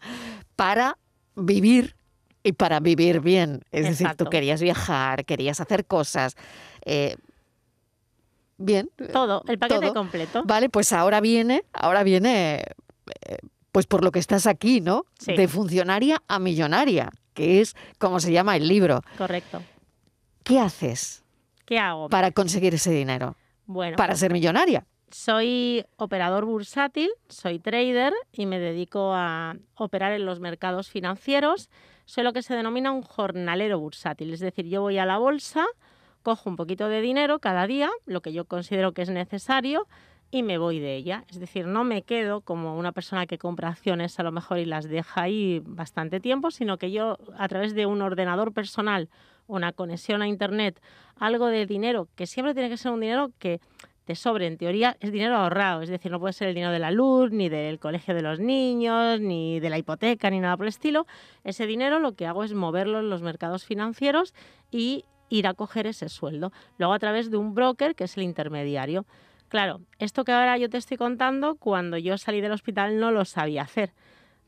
para 0.55 0.97
vivir 1.35 1.97
y 2.47 2.53
para 2.53 2.79
vivir 2.79 3.21
bien. 3.21 3.65
Es 3.73 3.87
decir, 3.87 4.09
tú 4.17 4.27
querías 4.27 4.63
viajar, 4.63 5.25
querías 5.25 5.61
hacer 5.61 5.85
cosas. 5.85 6.37
Eh, 6.85 7.17
bien. 8.57 8.89
Todo, 9.13 9.43
el 9.49 9.59
paquete 9.59 9.93
completo. 9.93 10.45
Vale, 10.45 10.69
pues 10.69 10.93
ahora 10.93 11.21
viene, 11.21 11.65
ahora 11.73 12.05
viene, 12.05 12.63
eh, 13.29 13.39
pues 13.73 13.87
por 13.87 14.05
lo 14.05 14.13
que 14.13 14.21
estás 14.21 14.47
aquí, 14.47 14.81
¿no? 14.81 15.07
De 15.27 15.49
funcionaria 15.49 16.23
a 16.29 16.39
millonaria, 16.39 17.11
que 17.35 17.61
es 17.61 17.75
como 17.99 18.21
se 18.21 18.31
llama 18.31 18.55
el 18.55 18.69
libro. 18.69 19.03
Correcto. 19.19 19.61
¿Qué 20.45 20.61
haces? 20.61 21.25
¿Qué 21.65 21.81
hago? 21.81 22.09
Para 22.09 22.31
conseguir 22.31 22.75
ese 22.75 22.93
dinero. 22.93 23.35
Bueno. 23.67 23.97
Para 23.97 24.15
ser 24.15 24.33
millonaria. 24.33 24.87
Soy 25.11 25.85
operador 25.97 26.45
bursátil, 26.45 27.11
soy 27.29 27.59
trader 27.59 28.13
y 28.33 28.47
me 28.47 28.61
dedico 28.61 29.15
a 29.15 29.57
operar 29.75 30.13
en 30.13 30.27
los 30.27 30.39
mercados 30.39 30.89
financieros 30.89 31.71
soy 32.07 32.25
lo 32.25 32.33
que 32.33 32.43
se 32.43 32.55
denomina 32.55 32.93
un 32.93 33.03
jornalero 33.03 33.79
bursátil, 33.79 34.33
es 34.33 34.41
decir, 34.41 34.67
yo 34.67 34.81
voy 34.81 34.97
a 34.99 35.05
la 35.05 35.19
bolsa, 35.19 35.67
cojo 36.23 36.49
un 36.49 36.57
poquito 36.57 36.89
de 36.89 37.01
dinero 37.03 37.39
cada 37.41 37.67
día, 37.67 37.91
lo 38.07 38.23
que 38.23 38.33
yo 38.33 38.47
considero 38.47 38.93
que 38.93 39.03
es 39.03 39.11
necesario, 39.11 39.87
y 40.31 40.43
me 40.43 40.59
voy 40.59 40.81
de 40.81 40.97
ella. 40.97 41.25
Es 41.29 41.39
decir, 41.39 41.67
no 41.67 41.85
me 41.85 42.03
quedo 42.03 42.41
como 42.41 42.77
una 42.77 42.93
persona 42.93 43.27
que 43.27 43.39
compra 43.39 43.69
acciones 43.69 44.19
a 44.19 44.23
lo 44.23 44.33
mejor 44.33 44.59
y 44.59 44.65
las 44.65 44.89
deja 44.89 45.23
ahí 45.23 45.63
bastante 45.65 46.21
tiempo, 46.21 46.51
sino 46.51 46.79
que 46.79 46.91
yo 46.91 47.19
a 47.39 47.49
través 47.49 47.75
de 47.75 47.87
un 47.87 48.03
ordenador 48.03 48.53
personal, 48.53 49.09
una 49.47 49.73
conexión 49.73 50.23
a 50.23 50.29
Internet, 50.29 50.81
algo 51.17 51.47
de 51.47 51.67
dinero, 51.67 52.09
que 52.17 52.27
siempre 52.27 52.55
tiene 52.55 52.69
que 52.69 52.77
ser 52.77 52.93
un 52.93 53.01
dinero 53.01 53.31
que 53.39 53.61
te 54.07 54.15
sobre, 54.15 54.47
en 54.47 54.57
teoría, 54.57 54.97
es 55.01 55.11
dinero 55.11 55.37
ahorrado. 55.37 55.83
Es 55.83 55.89
decir, 55.89 56.13
no 56.13 56.21
puede 56.21 56.33
ser 56.33 56.49
el 56.49 56.55
dinero 56.55 56.73
de 56.73 56.79
la 56.79 56.93
luz, 56.93 57.33
ni 57.33 57.49
del 57.49 57.81
colegio 57.81 58.15
de 58.15 58.23
los 58.23 58.39
niños, 58.39 59.21
ni 59.21 59.59
de 59.59 59.69
la 59.69 59.79
hipoteca, 59.79 60.31
ni 60.31 60.39
nada 60.39 60.57
por 60.57 60.67
el 60.67 60.69
estilo. 60.69 61.07
Ese 61.43 61.67
dinero 61.67 61.99
lo 61.99 62.15
que 62.15 62.27
hago 62.27 62.45
es 62.45 62.55
moverlo 62.55 63.01
en 63.01 63.11
los 63.11 63.23
mercados 63.23 63.65
financieros 63.65 64.33
y 64.71 65.05
ir 65.29 65.49
a 65.49 65.55
coger 65.55 65.89
ese 65.89 66.09
sueldo. 66.09 66.53
Luego 66.79 66.95
a 66.95 67.01
través 67.01 67.33
de 67.33 67.37
un 67.37 67.53
broker 67.55 67.97
que 67.97 68.05
es 68.05 68.17
el 68.17 68.23
intermediario. 68.23 69.07
Claro, 69.49 69.81
esto 69.99 70.25
que 70.25 70.31
ahora 70.31 70.57
yo 70.57 70.71
te 70.71 70.79
estoy 70.79 70.97
contando, 70.97 71.57
cuando 71.57 71.99
yo 71.99 72.17
salí 72.17 72.41
del 72.41 72.53
hospital 72.53 73.01
no 73.01 73.11
lo 73.11 73.25
sabía 73.25 73.63
hacer 73.63 73.93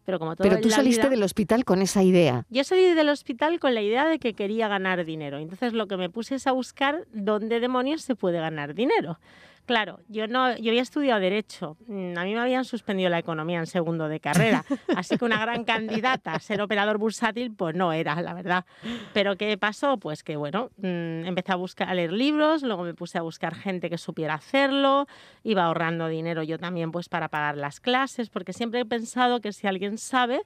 pero 0.09 0.19
como 0.19 0.37
todo 0.37 0.45
Pero 0.45 0.57
en 0.57 0.62
tú 0.62 0.71
saliste 0.71 1.03
vida- 1.03 1.11
del 1.11 1.23
hospital 1.23 1.67
con 1.67 1.83
esa 1.83 2.03
idea. 2.03 2.47
yo 2.49 2.65
salí 2.65 2.95
del 2.95 3.11
hospital 3.11 3.61
con 3.61 3.75
la 3.75 3.83
idea 3.83 4.09
de 4.09 4.19
que 4.19 4.33
quería 4.33 4.67
ganar 4.67 5.05
dinero. 5.05 5.37
Entonces 5.37 5.75
lo 5.75 5.87
que 5.87 5.99
me 5.99 6.09
puse 6.09 6.37
es 6.37 6.47
a 6.47 6.53
buscar 6.53 7.07
dónde 7.12 7.61
demonios 7.61 8.00
se 8.00 8.15
puede 8.15 8.41
ganar 8.41 8.73
dinero. 8.75 9.19
Claro, 9.68 10.00
yo 10.08 10.26
no, 10.28 10.56
yo 10.56 10.70
había 10.70 10.80
estudiado 10.80 11.20
derecho. 11.20 11.76
Mm, 11.88 12.16
A 12.16 12.25
mí 12.25 12.32
me 12.32 12.40
habían 12.40 12.64
suspendido 12.64 13.10
la 13.10 13.18
economía 13.18 13.58
en 13.58 13.66
segundo 13.66 14.08
de 14.08 14.18
carrera, 14.18 14.64
así 14.96 15.18
que 15.18 15.26
una 15.26 15.38
gran 15.38 15.64
candidata 15.64 16.32
a 16.32 16.40
ser 16.40 16.62
operador 16.62 16.96
bursátil, 16.96 17.52
pues 17.54 17.75
no 17.75 17.92
era, 17.92 18.18
la 18.22 18.32
verdad. 18.32 18.64
Pero 19.12 19.37
qué 19.37 19.58
pasó, 19.58 19.98
pues 19.98 20.22
que 20.22 20.37
bueno, 20.37 20.70
mm, 20.78 21.26
empecé 21.26 21.52
a 21.52 21.56
buscar, 21.56 21.90
a 21.90 21.92
leer 21.92 22.14
libros, 22.14 22.62
luego 22.62 22.82
me 22.82 22.94
puse 22.94 23.18
a 23.18 23.20
buscar 23.20 23.54
gente 23.54 23.90
que 23.90 23.98
supiera 23.98 24.32
hacerlo, 24.32 25.06
iba 25.44 25.64
ahorrando 25.64 26.08
dinero 26.08 26.42
yo 26.42 26.58
también, 26.58 26.90
pues 26.90 27.10
para 27.10 27.28
pagar 27.28 27.58
las 27.58 27.78
clases, 27.78 28.30
porque 28.30 28.54
siempre 28.54 28.80
he 28.80 28.87
pensado 28.87 29.42
que 29.42 29.52
si 29.52 29.66
alguien 29.66 29.98
sabe, 29.98 30.40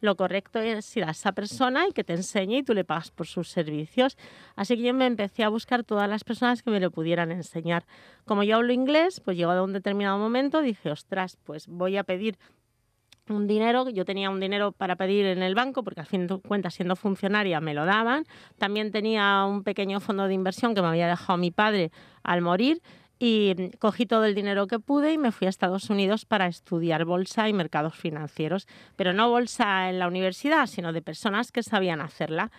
lo 0.00 0.16
correcto 0.16 0.60
es 0.60 0.96
ir 0.96 1.04
a 1.04 1.10
esa 1.10 1.32
persona 1.32 1.86
y 1.88 1.92
que 1.92 2.04
te 2.04 2.14
enseñe 2.14 2.58
y 2.58 2.62
tú 2.62 2.74
le 2.74 2.84
pagas 2.84 3.10
por 3.10 3.26
sus 3.26 3.48
servicios. 3.48 4.16
Así 4.56 4.76
que 4.76 4.82
yo 4.82 4.94
me 4.94 5.06
empecé 5.06 5.44
a 5.44 5.48
buscar 5.48 5.84
todas 5.84 6.08
las 6.08 6.24
personas 6.24 6.62
que 6.62 6.70
me 6.70 6.80
lo 6.80 6.90
pudieran 6.90 7.32
enseñar. 7.32 7.84
Como 8.24 8.42
yo 8.42 8.56
hablo 8.56 8.72
inglés, 8.72 9.20
pues 9.20 9.36
llegado 9.36 9.60
a 9.60 9.64
un 9.64 9.72
determinado 9.72 10.18
momento 10.18 10.62
dije, 10.62 10.90
ostras, 10.90 11.36
pues 11.44 11.66
voy 11.66 11.96
a 11.96 12.04
pedir 12.04 12.38
un 13.28 13.46
dinero, 13.46 13.88
yo 13.90 14.04
tenía 14.04 14.30
un 14.30 14.40
dinero 14.40 14.72
para 14.72 14.96
pedir 14.96 15.26
en 15.26 15.42
el 15.42 15.54
banco, 15.54 15.82
porque 15.82 16.00
al 16.00 16.06
fin 16.06 16.26
de 16.26 16.38
cuentas, 16.38 16.74
siendo 16.74 16.96
funcionaria, 16.96 17.60
me 17.60 17.74
lo 17.74 17.84
daban. 17.84 18.24
También 18.56 18.90
tenía 18.90 19.44
un 19.44 19.64
pequeño 19.64 20.00
fondo 20.00 20.26
de 20.26 20.34
inversión 20.34 20.74
que 20.74 20.82
me 20.82 20.88
había 20.88 21.08
dejado 21.08 21.36
mi 21.36 21.50
padre 21.50 21.90
al 22.22 22.40
morir 22.40 22.80
y 23.18 23.54
mm, 23.56 23.76
cogí 23.78 24.06
todo 24.06 24.24
el 24.24 24.34
dinero 24.34 24.66
que 24.66 24.78
pude 24.78 25.12
y 25.12 25.18
me 25.18 25.32
fui 25.32 25.46
a 25.46 25.50
Estados 25.50 25.90
Unidos 25.90 26.24
para 26.24 26.46
estudiar 26.46 27.04
bolsa 27.04 27.48
y 27.48 27.52
mercados 27.52 27.94
financieros, 27.94 28.66
pero 28.96 29.12
no 29.12 29.30
bolsa 29.30 29.88
en 29.90 29.98
la 29.98 30.08
universidad, 30.08 30.66
sino 30.66 30.92
de 30.92 31.02
personas 31.02 31.52
que 31.52 31.62
sabían 31.62 32.00
hacerla. 32.00 32.50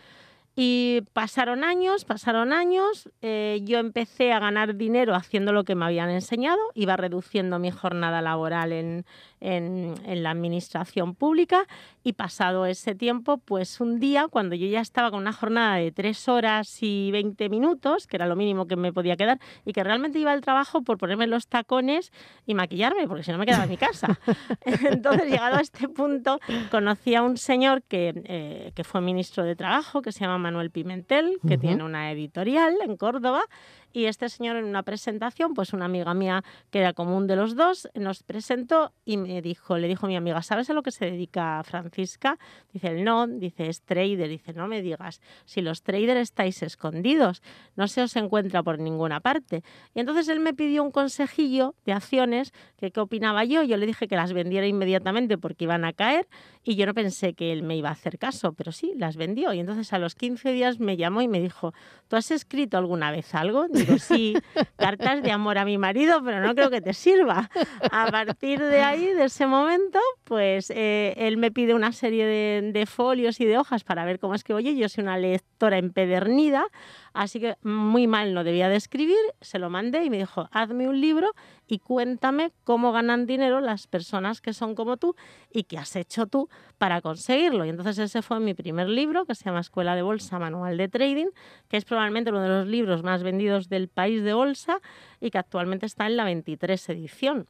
Y 0.56 1.02
pasaron 1.14 1.64
años, 1.64 2.04
pasaron 2.04 2.52
años, 2.52 3.10
eh, 3.22 3.62
yo 3.64 3.80
empecé 3.80 4.34
a 4.34 4.40
ganar 4.40 4.76
dinero 4.76 5.16
haciendo 5.16 5.54
lo 5.54 5.64
que 5.64 5.76
me 5.76 5.86
habían 5.86 6.10
enseñado, 6.10 6.60
iba 6.74 6.98
reduciendo 6.98 7.60
mi 7.60 7.72
jornada 7.72 8.22
laboral 8.22 8.74
en, 8.74 9.06
en, 9.40 9.94
en 10.06 10.24
la 10.24 10.32
administración 10.32 11.16
pública 11.16 11.66
y 12.04 12.14
pasado 12.14 12.66
ese 12.66 12.96
tiempo, 12.96 13.38
pues 13.38 13.80
un 13.80 14.00
día, 14.00 14.28
cuando 14.28 14.56
yo 14.56 14.68
ya 14.68 14.82
estaba 14.82 15.12
con 15.12 15.20
una 15.20 15.34
jornada 15.34 15.76
de 15.76 15.92
tres 15.92 16.28
horas 16.28 16.80
y 16.82 17.12
20 17.12 17.50
minutos, 17.50 18.08
que 18.08 18.18
era 18.18 18.26
lo 18.26 18.36
mínimo 18.36 18.68
que 18.68 18.76
me 18.76 18.92
podía 18.92 19.16
quedar, 19.16 19.40
y 19.66 19.74
que 19.74 19.84
realmente 19.84 20.20
iba 20.20 20.32
al 20.32 20.42
trabajo 20.42 20.82
por 20.82 20.98
ponerme 20.98 21.28
los 21.28 21.48
tacones 21.48 22.12
y 22.46 22.56
maquillarme, 22.56 23.08
porque 23.08 23.24
si 23.24 23.32
no 23.32 23.38
me 23.38 23.46
quedaba 23.46 23.66
en 23.66 23.70
mi 23.70 23.78
casa. 23.78 24.20
Entonces, 24.66 25.30
llegado 25.30 25.58
a 25.58 25.62
este 25.62 25.88
punto, 25.88 26.40
conocí 26.72 27.16
a 27.16 27.22
un 27.22 27.38
señor 27.38 27.84
que, 27.84 28.14
eh, 28.26 28.72
que 28.74 28.84
fue 28.84 29.02
ministro 29.02 29.44
de 29.44 29.56
Trabajo, 29.56 30.02
que 30.02 30.12
se 30.12 30.22
llama 30.22 30.38
Manuel 30.40 30.72
Pimentel, 30.72 31.38
que 31.48 31.58
tiene 31.58 31.84
una 31.84 32.12
editorial 32.12 32.76
en 32.84 32.98
Córdoba. 32.98 33.44
Y 33.92 34.06
este 34.06 34.30
señor 34.30 34.56
en 34.56 34.66
una 34.66 34.84
presentación, 34.84 35.54
pues 35.54 35.74
una 35.74 35.86
amiga 35.86 36.14
mía 36.14 36.44
que 36.70 36.80
era 36.80 36.94
común 36.94 37.28
de 37.28 37.36
los 37.36 37.56
dos, 37.56 37.90
nos 37.96 38.24
presentó 38.24 38.94
y 39.06 39.18
me 39.18 39.42
dijo, 39.42 39.78
le 39.78 39.88
dijo 39.88 40.08
mi 40.08 40.16
amiga, 40.16 40.42
¿sabes 40.42 40.70
a 40.70 40.74
lo 40.74 40.84
que 40.84 40.92
se 40.92 41.06
dedica 41.06 41.62
Francisca? 41.64 42.38
Dice, 42.72 42.88
él 42.88 43.04
no, 43.04 43.28
dice, 43.28 43.68
es 43.68 43.82
trader. 43.82 44.30
Dice, 44.30 44.54
no 44.54 44.68
me 44.68 44.82
digas, 44.82 45.22
si 45.46 45.62
los 45.62 45.82
traders 45.82 46.22
estáis 46.22 46.62
escondidos, 46.62 47.42
no 47.76 47.88
se 47.88 48.02
os 48.02 48.16
encuentra 48.16 48.64
por 48.64 48.80
ninguna 48.80 49.20
parte. 49.20 49.64
Y 49.94 50.00
entonces 50.00 50.28
él 50.28 50.40
me 50.40 50.54
pidió 50.54 50.84
un 50.84 50.92
consejillo 50.92 51.76
de 51.86 51.94
acciones, 51.94 52.54
que 52.78 52.92
qué 52.92 53.00
opinaba 53.00 53.44
yo. 53.44 53.64
Yo 53.64 53.78
le 53.78 53.86
dije 53.86 54.08
que 54.08 54.16
las 54.16 54.34
vendiera 54.34 54.68
inmediatamente 54.68 55.38
porque 55.38 55.66
iban 55.66 55.86
a 55.86 55.94
caer 55.94 56.28
y 56.64 56.76
yo 56.76 56.86
no 56.86 56.94
pensé 56.94 57.34
que 57.34 57.52
él 57.52 57.64
me 57.64 57.76
iba 57.76 57.90
a 57.90 57.94
hacer 57.94 58.18
caso, 58.20 58.54
pero 58.54 58.72
sí, 58.72 58.94
las 58.96 59.16
vendió. 59.16 59.54
Y 59.54 59.60
entonces 59.60 59.92
a 59.94 60.00
los 60.00 60.16
15 60.16 60.52
días 60.52 60.80
me 60.80 60.98
llamó 60.98 61.22
y 61.22 61.28
me 61.28 61.40
dijo, 61.40 61.74
¿tú 62.08 62.16
has 62.16 62.32
escrito 62.32 62.78
alguna 62.78 63.12
vez 63.12 63.34
algo? 63.34 63.68
Digo, 63.80 63.98
sí, 63.98 64.36
cartas 64.78 65.22
de 65.24 65.32
amor 65.32 65.58
a 65.58 65.66
mi 65.66 65.78
marido, 65.78 66.22
pero 66.24 66.42
no 66.42 66.54
creo 66.56 66.70
que 66.70 66.82
te 66.82 66.94
sirva. 66.94 67.50
A 67.92 68.12
partir 68.12 68.60
de 68.60 68.82
ahí, 68.82 69.14
de 69.14 69.26
ese 69.26 69.48
momento, 69.48 70.00
pues 70.24 70.72
eh, 70.76 71.14
él 71.18 71.38
me 71.38 71.52
pide 71.52 71.74
una 71.74 71.92
serie 71.92 72.26
de, 72.26 72.86
folios 72.86 73.40
y 73.40 73.46
de 73.46 73.58
hojas 73.58 73.84
para 73.84 74.06
ver 74.06 74.20
cómo 74.20 74.36
es 74.36 74.44
que 74.44 74.54
oye, 74.54 74.76
yo 74.76 74.90
soy 74.90 75.04
una 75.04 75.18
lectora 75.18 75.78
empedernida, 75.78 76.66
así 77.14 77.40
que 77.40 77.56
muy 77.64 78.08
mal 78.08 78.34
no 78.34 78.44
debía 78.44 78.70
de 78.70 78.76
escribir, 78.76 79.18
se 79.42 79.60
lo 79.60 79.70
mandé 79.70 80.04
y 80.04 80.10
me 80.10 80.18
dijo, 80.18 80.48
hazme 80.52 80.88
un 80.88 81.00
libro 81.00 81.32
y 81.68 81.80
cuéntame 81.80 82.52
cómo 82.64 82.92
ganan 82.92 83.26
dinero 83.26 83.62
las 83.62 83.88
personas 83.88 84.42
que 84.42 84.54
son 84.54 84.76
como 84.76 84.98
tú 84.98 85.16
y 85.52 85.64
qué 85.64 85.78
has 85.78 85.96
hecho 85.96 86.28
tú 86.28 86.50
para 86.78 87.02
conseguirlo. 87.02 87.66
Y 87.66 87.70
entonces 87.70 87.98
ese 88.00 88.22
fue 88.22 88.40
mi 88.40 88.54
primer 88.54 88.90
libro, 88.90 89.26
que 89.26 89.36
se 89.36 89.46
llama 89.46 89.60
Escuela 89.60 89.96
de 89.96 90.02
Bolsa, 90.02 90.40
Manual 90.40 90.78
de 90.78 90.88
Trading, 90.88 91.28
que 91.68 91.78
es 91.78 91.86
probablemente 91.86 92.32
uno 92.32 92.42
de 92.42 92.50
los 92.50 92.68
libros 92.68 93.04
más 93.04 93.24
vendidos 93.24 93.70
del 93.70 93.88
país 93.88 94.24
de 94.24 94.34
bolsa 94.34 94.80
y 95.20 95.32
que 95.32 95.38
actualmente 95.38 95.86
está 95.86 96.08
en 96.08 96.18
la 96.18 96.24
23 96.24 96.90
edición. 96.90 97.48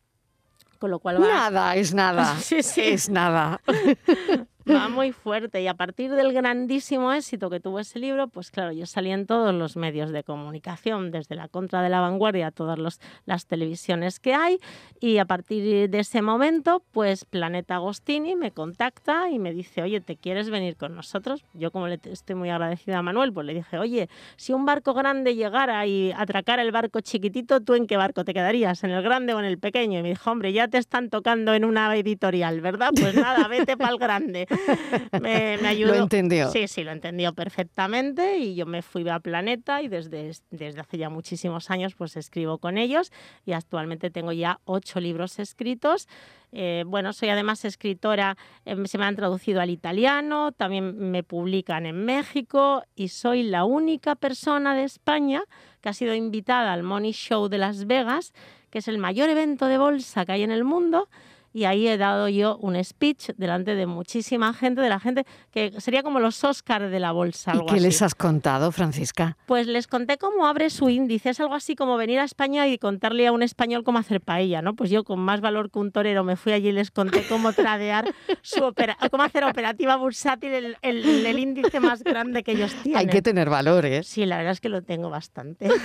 Con 0.80 0.92
lo 0.92 1.00
cual 1.00 1.22
va, 1.22 1.28
Nada, 1.28 1.76
es 1.76 1.94
nada. 1.94 2.36
Sí, 2.40 2.64
sí. 2.64 2.82
Es 2.82 3.10
nada. 3.10 3.62
va 4.74 4.88
muy 4.90 5.12
fuerte. 5.12 5.62
Y 5.62 5.68
a 5.68 5.74
partir 5.74 6.12
del 6.12 6.34
grandísimo 6.34 7.12
éxito 7.14 7.50
que 7.50 7.60
tuvo 7.60 7.80
ese 7.80 8.00
libro, 8.00 8.28
pues 8.28 8.52
claro, 8.52 8.72
yo 8.72 8.86
salí 8.86 9.12
en 9.12 9.26
todos 9.26 9.54
los 9.54 9.76
medios 9.76 10.12
de 10.12 10.24
comunicación, 10.24 11.12
desde 11.12 11.36
la 11.36 11.48
contra 11.48 11.82
de 11.82 11.90
la 11.90 12.00
vanguardia 12.02 12.48
a 12.48 12.52
todas 12.52 12.78
los- 12.80 13.00
las 13.26 13.46
televisiones 13.46 14.20
que 14.20 14.34
hay. 14.34 14.58
Y 15.00 15.18
a 15.18 15.26
partir 15.26 15.90
de 15.90 16.00
ese 16.00 16.22
momento, 16.22 16.84
pues 16.92 17.26
Planeta 17.26 17.76
Agostini 17.76 18.36
me 18.36 18.52
contacta 18.52 19.30
y 19.30 19.40
me 19.40 19.54
dice, 19.54 19.82
oye, 19.82 20.02
¿te 20.02 20.16
quieres 20.18 20.50
venir 20.50 20.76
con 20.76 20.96
nosotros? 20.96 21.44
Yo 21.54 21.72
como 21.72 21.88
le 21.88 22.00
estoy 22.04 22.36
muy 22.36 22.50
agradecida 22.50 22.98
a 22.98 23.02
Manuel, 23.02 23.34
pues 23.34 23.46
le 23.46 23.54
dije, 23.54 23.78
oye, 23.78 24.10
si 24.36 24.54
un 24.54 24.66
barco 24.66 24.94
grande 24.94 25.36
llegara 25.36 25.86
y 25.86 26.12
atracara 26.12 26.62
el 26.62 26.72
barco 26.72 27.00
chiquitito, 27.02 27.62
¿tú 27.62 27.76
en 27.76 27.88
qué 27.88 27.98
barco 27.98 28.24
te 28.26 28.34
quedarías? 28.34 28.84
¿En 28.84 28.92
el 28.92 29.02
grande 29.04 29.34
o 29.34 29.40
en 29.40 29.46
el 29.46 29.58
pequeño? 29.58 30.00
Y 30.00 30.04
me 30.04 30.10
dijo, 30.10 30.32
hombre, 30.32 30.54
ya 30.54 30.68
te 30.68 30.78
están 30.78 31.10
tocando 31.10 31.54
en 31.54 31.66
una 31.66 31.96
editorial, 31.96 32.62
¿verdad? 32.62 32.92
Pues 33.00 33.16
nada, 33.16 33.48
vete 33.48 33.78
para 33.78 33.92
el 33.92 33.98
grande. 33.98 34.48
Me, 35.22 35.58
me 35.58 35.68
ayudó. 35.68 35.96
Lo 35.96 36.04
entendió. 36.04 36.50
Sí, 36.50 36.68
sí, 36.68 36.84
lo 36.84 36.92
entendió 36.92 37.34
perfectamente 37.34 38.38
y 38.38 38.56
yo 38.56 38.66
me 38.66 38.82
fui 38.82 39.08
a 39.10 39.20
Planeta 39.20 39.82
y 39.82 39.88
desde, 39.88 40.32
desde 40.52 40.80
hace 40.80 40.98
ya 40.98 41.10
muchísimos 41.10 41.70
años 41.70 41.96
pues 41.96 42.16
escribo 42.16 42.58
con 42.58 42.78
ellos 42.78 43.12
y 43.46 43.54
actualmente 43.54 44.10
tengo 44.10 44.32
ya 44.32 44.60
ocho 44.66 45.00
libros 45.00 45.40
escritos. 45.40 46.08
Eh, 46.52 46.84
bueno, 46.88 47.14
soy 47.14 47.30
además 47.30 47.64
escritora, 47.64 48.36
eh, 48.66 48.76
se 48.86 48.98
me 48.98 49.06
han 49.06 49.16
traducido 49.16 49.62
al 49.62 49.70
italiano, 49.70 50.52
también 50.52 51.12
me 51.12 51.24
publican 51.24 51.86
en 51.86 52.06
México 52.06 52.84
y 52.96 53.10
soy 53.10 53.44
la 53.44 53.66
única 53.66 54.16
persona 54.16 54.76
de 54.76 54.84
España 54.84 55.44
que 55.82 55.90
ha 55.90 55.94
sido 55.94 56.16
invitada 56.16 56.74
al 56.74 56.84
Money 56.84 57.12
Show 57.12 57.50
de 57.50 57.60
Las 57.60 57.86
Vegas, 57.86 58.34
que 58.72 58.80
es 58.80 58.88
el 58.88 58.98
mayor 58.98 59.30
evento 59.30 59.68
de 59.68 59.78
bolsa 59.78 60.26
que 60.26 60.32
hay 60.32 60.44
en 60.44 60.52
el 60.52 60.64
mundo. 60.64 61.08
Y 61.54 61.64
ahí 61.66 61.88
he 61.88 61.98
dado 61.98 62.30
yo 62.30 62.58
un 62.58 62.82
speech 62.84 63.30
delante 63.38 63.76
de 63.76 63.86
muchísima 63.88 64.54
gente, 64.54 64.82
de 64.82 64.90
la 64.90 65.00
gente 65.00 65.26
que 65.52 65.72
sería 65.82 66.04
como 66.04 66.20
los 66.20 66.44
Oscars 66.44 66.92
de 66.92 67.00
la 67.00 67.12
bolsa. 67.12 67.52
¿Y 67.52 67.58
Algo 67.58 67.66
qué 67.68 67.76
así. 67.76 67.84
les 67.84 68.02
has 68.02 68.14
contado, 68.16 68.72
Francisca? 68.72 69.36
Pues 69.48 69.66
les 69.68 69.88
conté 69.88 70.18
cómo 70.18 70.46
abre 70.46 70.70
su 70.70 70.90
índice. 70.90 71.30
Es 71.32 71.40
algo 71.40 71.56
así 71.56 71.76
como 71.76 71.98
venir 71.98 72.20
a 72.20 72.24
España 72.24 72.68
y 72.68 72.78
contarle 72.78 73.26
a 73.28 73.32
un 73.32 73.42
español 73.44 73.84
cómo 73.84 73.98
hacer 74.00 74.22
paella, 74.22 74.62
¿no? 74.62 74.76
Pues 74.76 74.90
yo 74.90 75.04
con 75.04 75.20
más 75.20 75.42
valor 75.42 75.72
que 75.72 75.80
un 75.80 75.92
torero 75.92 76.24
me 76.24 76.36
fui 76.36 76.52
allí 76.54 76.70
y 76.70 76.72
les 76.72 76.92
conté 76.92 77.24
cómo 77.28 77.52
tradear 77.54 78.06
su 78.42 78.64
opera 78.64 78.98
cómo 79.10 79.24
hacer 79.24 79.44
operativa 79.44 79.96
bursátil 79.96 80.52
el, 80.54 80.78
el- 80.82 81.26
el 81.26 81.40
índice 81.40 81.80
más 81.80 82.04
grande 82.04 82.44
que 82.44 82.52
ellos 82.52 82.74
tienen. 82.84 83.00
Hay 83.00 83.08
que 83.08 83.22
tener 83.22 83.50
valores. 83.50 84.08
Sí, 84.08 84.26
la 84.26 84.38
verdad 84.38 84.52
es 84.54 84.62
que 84.62 84.70
lo 84.70 84.82
tengo 84.84 85.10
bastante. 85.10 85.70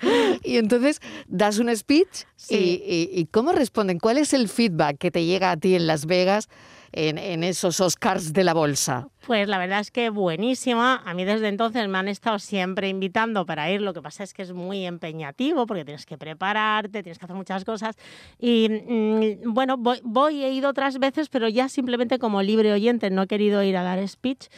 Y 0.42 0.56
entonces 0.58 1.00
das 1.26 1.58
un 1.58 1.74
speech 1.74 2.24
Sí. 2.36 2.82
y, 2.86 2.94
y- 3.16 3.20
y 3.20 3.26
¿cómo 3.26 3.52
responden? 3.52 3.98
¿Cuál 3.98 4.18
es 4.18 4.34
el 4.34 4.48
feedback 4.48 4.98
que 4.98 5.10
te 5.10 5.24
llega 5.24 5.50
a 5.50 5.56
ti 5.56 5.74
en 5.74 5.86
Las 5.86 6.04
Vegas 6.06 6.48
en, 6.92 7.16
en 7.18 7.42
esos 7.42 7.80
Oscars 7.80 8.32
de 8.34 8.44
la 8.44 8.52
bolsa? 8.54 9.08
Pues 9.26 9.48
la 9.48 9.56
verdad 9.58 9.80
es 9.80 9.90
que 9.90 10.10
buenísima. 10.10 11.02
A 11.06 11.14
mí 11.14 11.24
desde 11.24 11.48
entonces 11.48 11.88
me 11.88 11.96
han 11.96 12.08
estado 12.08 12.38
siempre 12.38 12.88
invitando 12.90 13.46
para 13.46 13.70
ir. 13.70 13.80
Lo 13.80 13.94
que 13.94 14.02
pasa 14.02 14.22
es 14.22 14.34
que 14.34 14.42
es 14.42 14.52
muy 14.52 14.84
empeñativo 14.84 15.66
porque 15.66 15.84
tienes 15.86 16.04
que 16.04 16.18
prepararte, 16.18 17.02
tienes 17.02 17.18
que 17.18 17.24
hacer 17.24 17.36
muchas 17.36 17.64
cosas. 17.64 17.96
Y 18.38 18.68
mm, 18.68 19.52
bueno, 19.54 19.76
voy, 19.78 20.00
voy, 20.04 20.44
he 20.44 20.52
ido 20.52 20.68
otras 20.68 20.98
veces, 20.98 21.30
pero 21.30 21.48
ya 21.48 21.70
simplemente 21.70 22.18
como 22.18 22.42
libre 22.42 22.70
oyente, 22.72 23.08
no 23.08 23.22
he 23.22 23.26
querido 23.26 23.62
ir 23.62 23.76
a 23.78 23.82
dar 23.82 24.06
speech. 24.06 24.48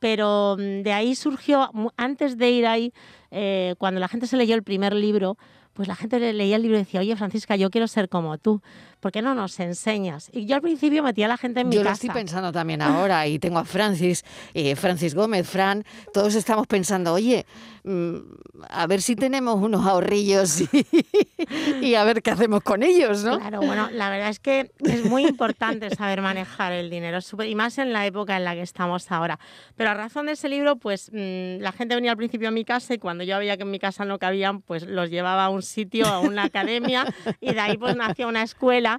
Pero 0.00 0.56
mm, 0.58 0.82
de 0.82 0.92
ahí 0.92 1.14
surgió, 1.14 1.70
antes 1.96 2.36
de 2.36 2.50
ir 2.50 2.66
ahí, 2.66 2.92
eh, 3.30 3.74
cuando 3.78 4.00
la 4.00 4.08
gente 4.08 4.26
se 4.26 4.36
leyó 4.36 4.56
el 4.56 4.64
primer 4.64 4.94
libro, 4.94 5.38
pues 5.72 5.86
la 5.86 5.94
gente 5.94 6.18
le 6.18 6.32
leía 6.32 6.56
el 6.56 6.62
libro 6.62 6.76
y 6.76 6.80
decía, 6.80 7.00
oye 7.00 7.14
Francisca, 7.16 7.56
yo 7.56 7.70
quiero 7.70 7.86
ser 7.86 8.08
como 8.08 8.36
tú, 8.38 8.60
¿por 9.00 9.12
qué 9.12 9.22
no 9.22 9.34
nos 9.34 9.58
enseñas? 9.60 10.30
Y 10.32 10.46
yo 10.46 10.56
al 10.56 10.62
principio 10.62 11.02
metía 11.02 11.26
a 11.26 11.28
la 11.28 11.36
gente 11.36 11.60
en 11.60 11.68
mi 11.68 11.76
yo 11.76 11.82
casa. 11.82 11.94
Yo 11.94 12.06
lo 12.06 12.10
estoy 12.10 12.10
pensando 12.10 12.52
también 12.52 12.82
ahora 12.82 13.26
y 13.26 13.38
tengo 13.38 13.58
a 13.58 13.64
Francis, 13.64 14.24
eh, 14.54 14.76
Francis 14.76 15.14
Gómez, 15.14 15.48
Fran, 15.48 15.84
todos 16.12 16.34
estamos 16.34 16.66
pensando, 16.66 17.12
oye, 17.14 17.46
mm, 17.84 18.16
a 18.68 18.86
ver 18.86 19.00
si 19.02 19.16
tenemos 19.16 19.56
unos 19.56 19.86
ahorrillos 19.86 20.62
y, 21.80 21.94
a 21.94 22.04
ver 22.04 22.22
qué 22.22 22.30
hacemos 22.30 22.62
con 22.62 22.82
ellos, 22.82 23.24
¿no? 23.24 23.38
Claro, 23.38 23.60
bueno, 23.62 23.88
la 23.92 24.10
verdad 24.10 24.28
es 24.28 24.38
que 24.38 24.70
es 24.80 25.04
muy 25.04 25.26
importante 25.26 25.90
saber 25.90 26.20
manejar 26.20 26.72
el 26.72 26.90
dinero, 26.90 27.18
y 27.46 27.54
más 27.54 27.78
en 27.78 27.92
la 27.92 28.06
época 28.06 28.36
en 28.36 28.44
la 28.44 28.54
que 28.54 28.62
estamos 28.62 29.10
ahora. 29.10 29.38
Pero 29.76 29.90
a 29.90 29.94
razón 29.94 30.26
de 30.26 30.32
ese 30.32 30.48
libro, 30.48 30.76
pues 30.76 31.10
mm, 31.12 31.60
la 31.60 31.72
gente 31.72 31.94
venía 31.94 32.10
al 32.10 32.16
principio 32.16 32.48
a 32.48 32.50
mi 32.50 32.64
casa 32.64 32.94
y 32.94 32.98
cuando 32.98 33.24
yo 33.24 33.38
veía 33.38 33.56
que 33.56 33.62
en 33.62 33.70
mi 33.70 33.78
casa 33.78 34.04
no 34.04 34.18
cabían, 34.18 34.60
pues 34.60 34.86
los 34.86 35.10
llevaba 35.10 35.46
a 35.46 35.48
un 35.48 35.62
sitio, 35.62 36.06
a 36.06 36.20
una 36.20 36.44
academia 36.44 37.06
y 37.40 37.54
de 37.54 37.60
ahí 37.60 37.78
pues 37.78 37.96
nació 37.96 38.28
una 38.28 38.42
escuela 38.42 38.89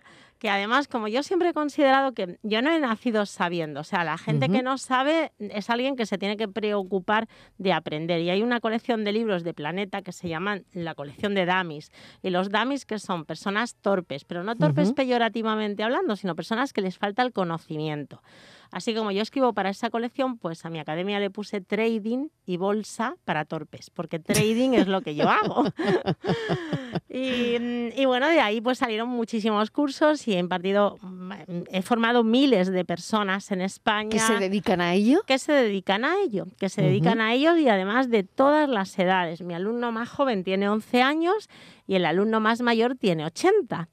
que 0.41 0.49
además, 0.49 0.87
como 0.87 1.07
yo 1.07 1.21
siempre 1.21 1.49
he 1.49 1.53
considerado 1.53 2.13
que 2.13 2.39
yo 2.41 2.63
no 2.63 2.71
he 2.71 2.79
nacido 2.79 3.27
sabiendo, 3.27 3.81
o 3.81 3.83
sea, 3.83 4.03
la 4.03 4.17
gente 4.17 4.49
que 4.49 4.63
no 4.63 4.79
sabe 4.79 5.31
es 5.37 5.69
alguien 5.69 5.95
que 5.95 6.07
se 6.07 6.17
tiene 6.17 6.35
que 6.35 6.47
preocupar 6.47 7.27
de 7.59 7.73
aprender. 7.73 8.21
Y 8.21 8.31
hay 8.31 8.41
una 8.41 8.59
colección 8.59 9.03
de 9.03 9.11
libros 9.11 9.43
de 9.43 9.53
Planeta 9.53 10.01
que 10.01 10.11
se 10.11 10.29
llaman 10.29 10.65
la 10.73 10.95
colección 10.95 11.35
de 11.35 11.45
Damis. 11.45 11.91
Y 12.23 12.31
los 12.31 12.49
Damis 12.49 12.87
que 12.87 12.97
son 12.97 13.25
personas 13.25 13.75
torpes, 13.75 14.25
pero 14.25 14.43
no 14.43 14.55
torpes 14.55 14.93
peyorativamente 14.93 15.83
hablando, 15.83 16.15
sino 16.15 16.35
personas 16.35 16.73
que 16.73 16.81
les 16.81 16.97
falta 16.97 17.21
el 17.21 17.33
conocimiento. 17.33 18.23
Así 18.71 18.95
como 18.95 19.11
yo 19.11 19.21
escribo 19.21 19.51
para 19.51 19.69
esa 19.69 19.89
colección, 19.89 20.37
pues 20.37 20.65
a 20.65 20.69
mi 20.69 20.79
academia 20.79 21.19
le 21.19 21.29
puse 21.29 21.59
trading 21.59 22.29
y 22.45 22.55
bolsa 22.55 23.15
para 23.25 23.43
torpes, 23.43 23.89
porque 23.89 24.17
trading 24.17 24.71
es 24.73 24.87
lo 24.87 25.01
que 25.01 25.13
yo 25.13 25.29
hago. 25.29 25.65
y, 27.09 28.05
bueno, 28.05 28.29
de 28.29 28.39
ahí 28.39 28.61
pues 28.61 28.77
salieron 28.77 29.09
muchísimos 29.09 29.71
cursos 29.71 30.25
y 30.27 30.35
he 30.35 30.39
impartido, 30.39 30.97
mm, 31.01 31.31
he 31.69 31.81
formado 31.81 32.23
miles 32.23 32.71
de 32.71 32.85
personas 32.85 33.51
en 33.51 33.59
España. 33.59 34.09
¿Que 34.09 34.19
se 34.19 34.35
dedican 34.35 34.79
a 34.79 34.93
ello? 34.93 35.21
Que 35.27 35.37
se 35.37 35.51
dedican 35.51 36.05
a 36.05 36.15
ello, 36.21 36.47
que 36.57 36.69
se 36.69 36.81
dedican 36.81 37.19
a 37.19 37.33
ello 37.33 37.57
y 37.57 37.67
además 37.67 38.09
de 38.09 38.23
todas 38.23 38.69
las 38.69 38.97
edades. 38.97 39.41
Mi 39.41 39.53
alumno 39.53 39.91
más 39.91 40.07
joven 40.07 40.45
tiene 40.45 40.69
11 40.69 41.01
años 41.01 41.49
y 41.87 41.95
el 41.95 42.05
alumno 42.05 42.39
más 42.39 42.61
mayor 42.61 42.95
tiene 42.95 43.25
80. 43.25 43.89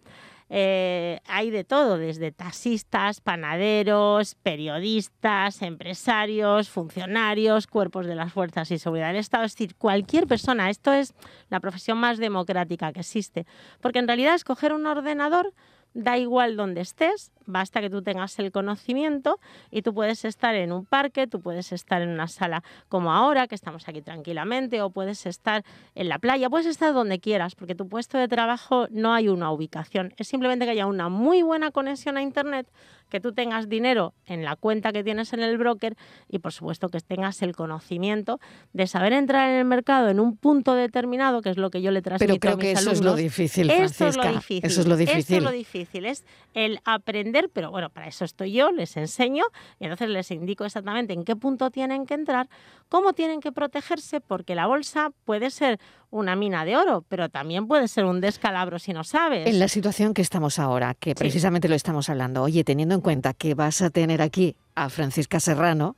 Eh, 0.50 1.21
hay 1.26 1.50
de 1.50 1.64
todo, 1.64 1.99
desde 1.99 2.33
taxistas, 2.33 3.21
panaderos, 3.21 4.35
periodistas, 4.37 5.61
empresarios, 5.62 6.71
funcionarios, 6.71 7.67
cuerpos 7.67 8.07
de 8.07 8.14
las 8.14 8.33
fuerzas 8.33 8.71
y 8.71 8.78
seguridad 8.78 9.09
del 9.09 9.17
Estado, 9.17 9.45
es 9.45 9.52
decir, 9.52 9.75
cualquier 9.76 10.26
persona. 10.26 10.71
Esto 10.71 10.93
es 10.93 11.14
la 11.50 11.61
profesión 11.61 11.99
más 11.99 12.19
democrática 12.19 12.93
que 12.93 13.00
existe, 13.00 13.47
porque 13.81 13.99
en 13.99 14.07
realidad 14.07 14.35
escoger 14.35 14.73
un 14.73 14.87
ordenador 14.87 15.52
da 15.99 16.17
igual 16.17 16.57
donde 16.57 16.81
estés, 16.81 17.33
basta 17.45 17.81
que 17.81 17.90
tú 17.90 18.02
tengas 18.02 18.38
el 18.38 18.52
conocimiento 18.52 19.40
y 19.69 19.83
tú 19.83 19.93
puedes 19.93 20.25
estar 20.25 20.55
en 20.55 20.71
un 20.71 20.87
parque, 20.87 21.26
tú 21.26 21.40
puedes 21.40 21.73
estar 21.73 22.02
en 22.02 22.11
una 22.11 22.28
sala 22.28 22.62
como 22.88 23.12
ahora, 23.12 23.49
que 23.49 23.57
estamos 23.57 23.88
aquí 23.88 24.00
tranquilamente, 24.00 24.81
o 24.81 24.90
puedes 24.90 25.26
estar 25.26 25.64
en 25.97 26.09
la 26.09 26.21
playa, 26.21 26.49
puedes 26.49 26.67
estar 26.67 26.95
donde 26.95 27.19
quieras, 27.19 27.57
porque 27.57 27.75
tu 27.75 27.88
puesto 27.88 28.17
de 28.17 28.28
trabajo 28.28 28.87
no 28.90 29.12
hay 29.12 29.28
una 29.28 29.50
ubicación, 29.50 30.14
es 30.19 30.28
simplemente 30.28 30.67
que 30.67 30.71
haya 30.71 30.87
una 30.87 31.09
muy 31.09 31.43
buena 31.43 31.73
conexión 31.73 32.17
a 32.17 32.23
Internet 32.23 32.69
que 33.09 33.21
tú 33.21 33.33
tengas 33.33 33.69
dinero 33.69 34.15
en 34.27 34.45
la 34.45 34.57
cuenta 34.57 34.93
que 34.93 35.03
tienes 35.05 35.33
en 35.33 35.41
el 35.41 35.59
broker 35.59 35.97
y 36.29 36.38
por 36.38 36.53
supuesto 36.53 36.88
que 36.88 37.00
tengas 37.00 37.43
el 37.43 37.55
conocimiento 37.57 38.41
de 38.73 38.87
saber 38.87 39.12
entrar 39.12 39.49
en 39.50 39.57
el 39.57 39.65
mercado 39.65 40.09
en 40.09 40.21
un 40.21 40.37
punto 40.37 40.75
determinado, 40.75 41.43
que 41.43 41.50
es 41.50 41.57
lo 41.57 41.71
que 41.71 41.83
yo 41.83 41.91
le 41.91 42.03
transmito 42.03 42.33
Pero 42.33 42.41
creo 42.41 42.53
a 42.55 42.57
mis 42.57 42.65
que 42.65 42.73
eso 42.73 42.81
alumnos. 42.91 42.99
es 42.99 43.05
lo 43.05 43.15
difícil, 43.17 43.71
Esto 43.71 44.07
es 44.07 44.17
lo 44.17 44.29
difícil. 44.33 44.61
Eso 44.65 44.81
es 44.81 44.87
lo 44.87 44.95
Esto 44.95 45.12
difícil. 45.12 45.37
es 45.38 45.43
lo 45.43 45.50
difícil, 45.50 46.07
es 46.07 46.25
el 46.55 46.81
aprender, 46.85 47.50
pero 47.53 47.71
bueno, 47.71 47.91
para 47.91 48.07
eso 48.09 48.25
estoy 48.25 48.53
yo, 48.53 48.71
les 48.73 48.97
enseño 48.97 49.45
y 49.79 49.85
entonces 49.85 50.09
les 50.09 50.31
indico 50.31 50.65
exactamente 50.65 51.12
en 51.12 51.25
qué 51.25 51.37
punto 51.37 51.71
tienen 51.71 52.07
que 52.07 52.15
entrar, 52.15 52.49
cómo 52.88 53.12
tienen 53.12 53.41
que 53.41 53.53
protegerse, 53.53 54.21
porque 54.21 54.55
la 54.55 54.67
bolsa 54.67 55.11
puede 55.25 55.50
ser 55.50 55.79
una 56.11 56.37
mina 56.37 56.65
de 56.65 56.77
oro, 56.77 57.05
pero 57.09 57.29
también 57.29 57.67
puede 57.67 57.88
ser 57.88 58.05
un 58.05 58.21
descalabro 58.21 58.79
si 58.79 58.93
no 58.93 59.05
sabes. 59.05 59.47
En 59.47 59.59
la 59.59 59.69
situación 59.69 60.15
que 60.15 60.23
estamos 60.23 60.59
ahora, 60.59 60.95
que 60.95 61.15
precisamente 61.15 61.69
lo 61.69 61.75
estamos 61.75 62.09
hablando, 62.09 62.43
oye, 62.43 62.65
teniendo 62.65 62.95
en 62.95 63.00
cuenta 63.00 63.35
que 63.35 63.55
vas 63.55 63.83
a 63.83 63.91
tener 63.91 64.23
aquí 64.23 64.57
a 64.75 64.88
Francisca 64.88 65.41
Serrano, 65.41 65.97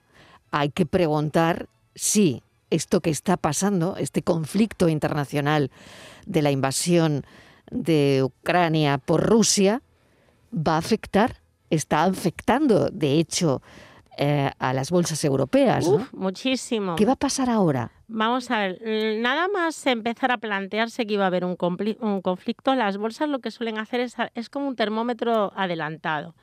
hay 0.51 0.71
que 0.71 0.87
preguntar 0.87 1.69
si 1.95 2.43
esto 2.71 3.01
que 3.01 3.11
está 3.11 3.37
pasando, 3.37 3.97
este 3.97 4.23
conflicto 4.23 4.89
internacional 4.89 5.71
de 6.27 6.43
la 6.43 6.51
invasión 6.51 7.25
de 7.71 8.23
Ucrania 8.25 8.99
por 8.99 9.25
Rusia, 9.25 9.83
va 10.55 10.75
a 10.75 10.79
afectar, 10.79 11.37
está 11.69 12.05
afectando, 12.05 12.91
de 12.91 13.19
hecho, 13.19 13.63
eh, 14.17 14.51
a 14.59 14.73
las 14.73 14.91
bolsas 14.91 15.25
europeas. 15.25 15.89
¿no? 15.89 16.07
Muchísimo. 16.13 16.97
¿Qué 16.97 17.07
va 17.07 17.13
a 17.13 17.17
pasar 17.17 17.49
ahora? 17.49 17.91
Vamos 18.09 18.51
a 18.51 18.59
ver, 18.59 18.81
mm, 18.81 19.23
nada 19.23 19.49
más 19.49 19.87
empezar 19.87 20.33
a 20.33 20.39
plantearse 20.39 21.07
que 21.07 21.15
iba 21.15 21.25
a 21.25 21.29
haber 21.29 21.45
un, 21.45 21.57
un 22.01 22.23
conflicto, 22.23 22.75
las 22.75 22.97
bolsas 22.97 23.29
lo 23.29 23.39
que 23.39 23.51
suelen 23.51 23.79
hacer 23.79 24.01
es, 24.01 24.17
es 24.35 24.51
como 24.51 24.69
un 24.69 24.77
termómetro 24.77 25.53
adelantado. 25.57 26.35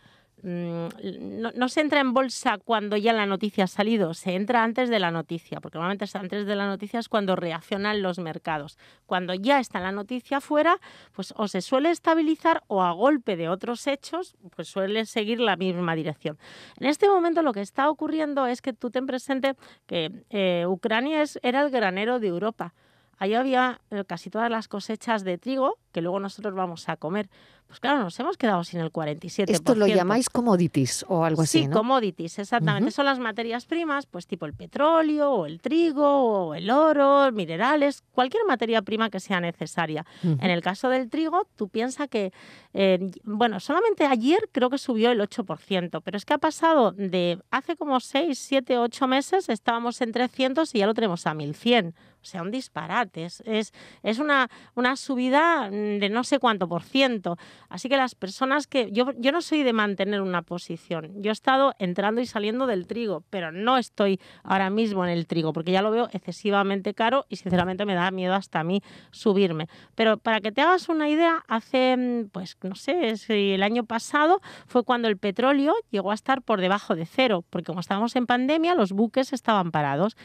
Mm, 0.47 1.51
No, 1.55 1.67
se 1.67 1.81
entra 1.81 1.99
en 1.99 2.13
bolsa 2.13 2.57
cuando 2.57 2.95
ya 2.95 3.11
la 3.11 3.25
noticia 3.25 3.65
ha 3.65 3.67
salido, 3.67 4.13
se 4.13 4.33
entra 4.33 4.63
antes 4.63 4.89
de 4.89 4.97
la 4.97 5.11
noticia, 5.11 5.59
porque 5.59 5.77
normalmente 5.77 6.05
es 6.05 6.15
antes 6.15 6.45
de 6.45 6.55
la 6.55 6.67
noticia 6.67 7.01
es 7.01 7.09
cuando 7.09 7.35
reaccionan 7.35 8.01
los 8.01 8.17
mercados. 8.19 8.77
Cuando 9.05 9.33
ya 9.33 9.59
está 9.59 9.81
la 9.81 9.91
noticia 9.91 10.39
fuera, 10.39 10.79
pues 11.13 11.33
o 11.35 11.49
se 11.49 11.61
suele 11.61 11.89
estabilizar 11.91 12.63
o 12.67 12.81
a 12.81 12.93
golpe 12.93 13.35
de 13.35 13.49
otros 13.49 13.87
hechos, 13.87 14.37
pues 14.55 14.69
suele 14.69 15.05
seguir 15.05 15.41
la 15.41 15.57
misma 15.57 15.95
dirección. 15.95 16.37
En 16.79 16.87
este 16.87 17.09
momento 17.09 17.41
lo 17.41 17.51
que 17.51 17.61
está 17.61 17.89
ocurriendo 17.89 18.47
es 18.47 18.61
que 18.61 18.71
tú 18.71 18.89
ten 18.89 19.05
presente 19.05 19.55
que 19.85 20.11
eh, 20.29 20.65
Ucrania 20.65 21.23
es, 21.23 21.39
era 21.43 21.61
el 21.61 21.71
granero 21.71 22.21
de 22.21 22.27
Europa. 22.27 22.73
Ahí 23.17 23.33
había 23.33 23.81
eh, 23.91 24.03
casi 24.05 24.29
todas 24.29 24.49
las 24.49 24.67
cosechas 24.67 25.23
de 25.23 25.37
trigo 25.37 25.77
que 25.91 26.01
luego 26.01 26.19
nosotros 26.19 26.53
vamos 26.53 26.87
a 26.89 26.97
comer. 26.97 27.29
Pues 27.65 27.79
claro, 27.81 27.99
nos 27.99 28.17
hemos 28.19 28.37
quedado 28.37 28.63
sin 28.63 28.79
el 28.79 28.93
47%. 28.93 29.49
Esto 29.49 29.75
lo 29.75 29.87
llamáis 29.87 30.29
commodities 30.29 31.03
o 31.09 31.25
algo 31.25 31.41
así, 31.41 31.61
Sí, 31.63 31.67
¿no? 31.67 31.75
commodities, 31.75 32.39
exactamente. 32.39 32.91
Son 32.91 33.03
las 33.05 33.19
materias 33.19 33.65
primas, 33.65 34.05
pues 34.05 34.25
tipo 34.25 34.45
el 34.45 34.53
petróleo 34.53 35.31
o 35.31 35.45
el 35.45 35.59
trigo 35.59 36.05
o 36.05 36.53
el 36.55 36.69
oro, 36.69 37.29
minerales, 37.33 38.03
cualquier 38.13 38.45
materia 38.47 38.81
prima 38.83 39.09
que 39.09 39.19
sea 39.19 39.41
necesaria. 39.41 40.05
En 40.23 40.49
el 40.49 40.61
caso 40.61 40.87
del 40.87 41.09
trigo, 41.09 41.45
tú 41.57 41.67
piensas 41.67 42.07
que, 42.07 42.31
eh, 42.73 43.11
bueno, 43.23 43.59
solamente 43.59 44.05
ayer 44.05 44.47
creo 44.53 44.69
que 44.69 44.77
subió 44.77 45.11
el 45.11 45.19
8%, 45.19 46.01
pero 46.01 46.15
es 46.15 46.23
que 46.23 46.35
ha 46.35 46.37
pasado 46.37 46.91
de 46.93 47.39
hace 47.51 47.75
como 47.75 47.99
6, 47.99 48.37
7, 48.39 48.77
8 48.77 49.07
meses, 49.07 49.49
estábamos 49.49 49.99
en 50.01 50.13
300 50.13 50.73
y 50.73 50.79
ya 50.79 50.85
lo 50.85 50.93
tenemos 50.93 51.27
a 51.27 51.33
1100. 51.33 51.95
Sea, 52.27 52.41
un 52.41 52.51
disparate. 52.51 53.25
Es, 53.25 53.41
es, 53.45 53.73
es 54.03 54.19
una, 54.19 54.49
una 54.75 54.95
subida 54.95 55.69
mm, 55.69 55.99
de 55.99 56.09
no 56.09 56.23
sé 56.23 56.39
cuánto 56.39 56.67
por 56.67 56.83
ciento. 56.83 57.37
Así 57.69 57.89
que 57.89 57.97
las 57.97 58.15
personas 58.15 58.67
que... 58.67 58.91
Yo, 58.91 59.11
yo 59.17 59.31
no 59.31 59.41
soy 59.41 59.63
de 59.63 59.73
mantener 59.73 60.21
una 60.21 60.41
posición. 60.41 61.21
Yo 61.21 61.31
he 61.31 61.33
estado 61.33 61.73
entrando 61.79 62.21
y 62.21 62.25
saliendo 62.25 62.67
del 62.67 62.87
trigo, 62.87 63.23
pero 63.29 63.51
no 63.51 63.77
estoy 63.77 64.19
ahora 64.43 64.69
mismo 64.69 65.05
en 65.05 65.11
el 65.11 65.27
trigo, 65.27 65.53
porque 65.53 65.71
ya 65.71 65.81
lo 65.81 65.91
veo 65.91 66.09
excesivamente 66.11 66.93
caro 66.93 67.25
y 67.29 67.37
sinceramente 67.37 67.85
me 67.85 67.95
da 67.95 68.11
miedo 68.11 68.33
hasta 68.33 68.59
a 68.59 68.63
mí 68.63 68.81
subirme. 69.11 69.67
Pero 69.95 70.17
para 70.17 70.41
que 70.41 70.51
te 70.51 70.61
hagas 70.61 70.89
una 70.89 71.09
idea, 71.09 71.43
hace, 71.47 71.95
mm, 71.97 72.29
pues 72.29 72.57
no 72.63 72.75
sé, 72.75 73.17
si 73.17 73.51
el 73.51 73.63
año 73.63 73.85
pasado 73.85 74.41
fue 74.67 74.83
cuando 74.83 75.07
el 75.07 75.17
petróleo 75.17 75.73
llegó 75.91 76.11
a 76.11 76.15
estar 76.15 76.41
por 76.41 76.61
debajo 76.61 76.95
de 76.95 77.05
cero, 77.05 77.43
porque 77.49 77.65
como 77.65 77.79
estábamos 77.79 78.15
en 78.15 78.25
pandemia, 78.25 78.75
los 78.75 78.91
buques 78.91 79.33
estaban 79.33 79.71
parados 79.71 80.17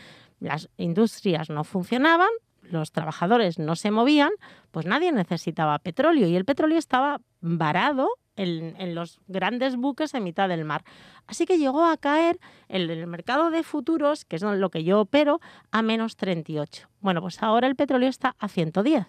las 0.42 0.68
industrias 0.76 1.50
no 1.50 1.64
funcionaban, 1.64 2.30
los 2.62 2.92
trabajadores 2.92 3.58
no 3.58 3.76
se 3.76 3.90
movían, 3.90 4.30
pues 4.70 4.86
nadie 4.86 5.12
necesitaba 5.12 5.78
petróleo 5.78 6.28
y 6.28 6.36
el 6.36 6.44
petróleo 6.44 6.78
estaba 6.78 7.20
varado 7.40 8.08
en, 8.36 8.74
en 8.78 8.94
los 8.94 9.20
grandes 9.26 9.76
buques 9.76 10.14
en 10.14 10.24
mitad 10.24 10.48
del 10.48 10.64
mar. 10.64 10.84
Así 11.26 11.44
que 11.44 11.58
llegó 11.58 11.84
a 11.84 11.96
caer 11.96 12.38
el, 12.68 12.88
el 12.90 13.06
mercado 13.06 13.50
de 13.50 13.62
futuros, 13.62 14.24
que 14.24 14.36
es 14.36 14.42
lo 14.42 14.70
que 14.70 14.84
yo 14.84 15.00
opero, 15.00 15.40
a 15.70 15.82
menos 15.82 16.16
38. 16.16 16.88
Bueno, 17.00 17.20
pues 17.20 17.42
ahora 17.42 17.66
el 17.66 17.76
petróleo 17.76 18.08
está 18.08 18.34
a 18.38 18.48
110. 18.48 19.06
O 19.06 19.08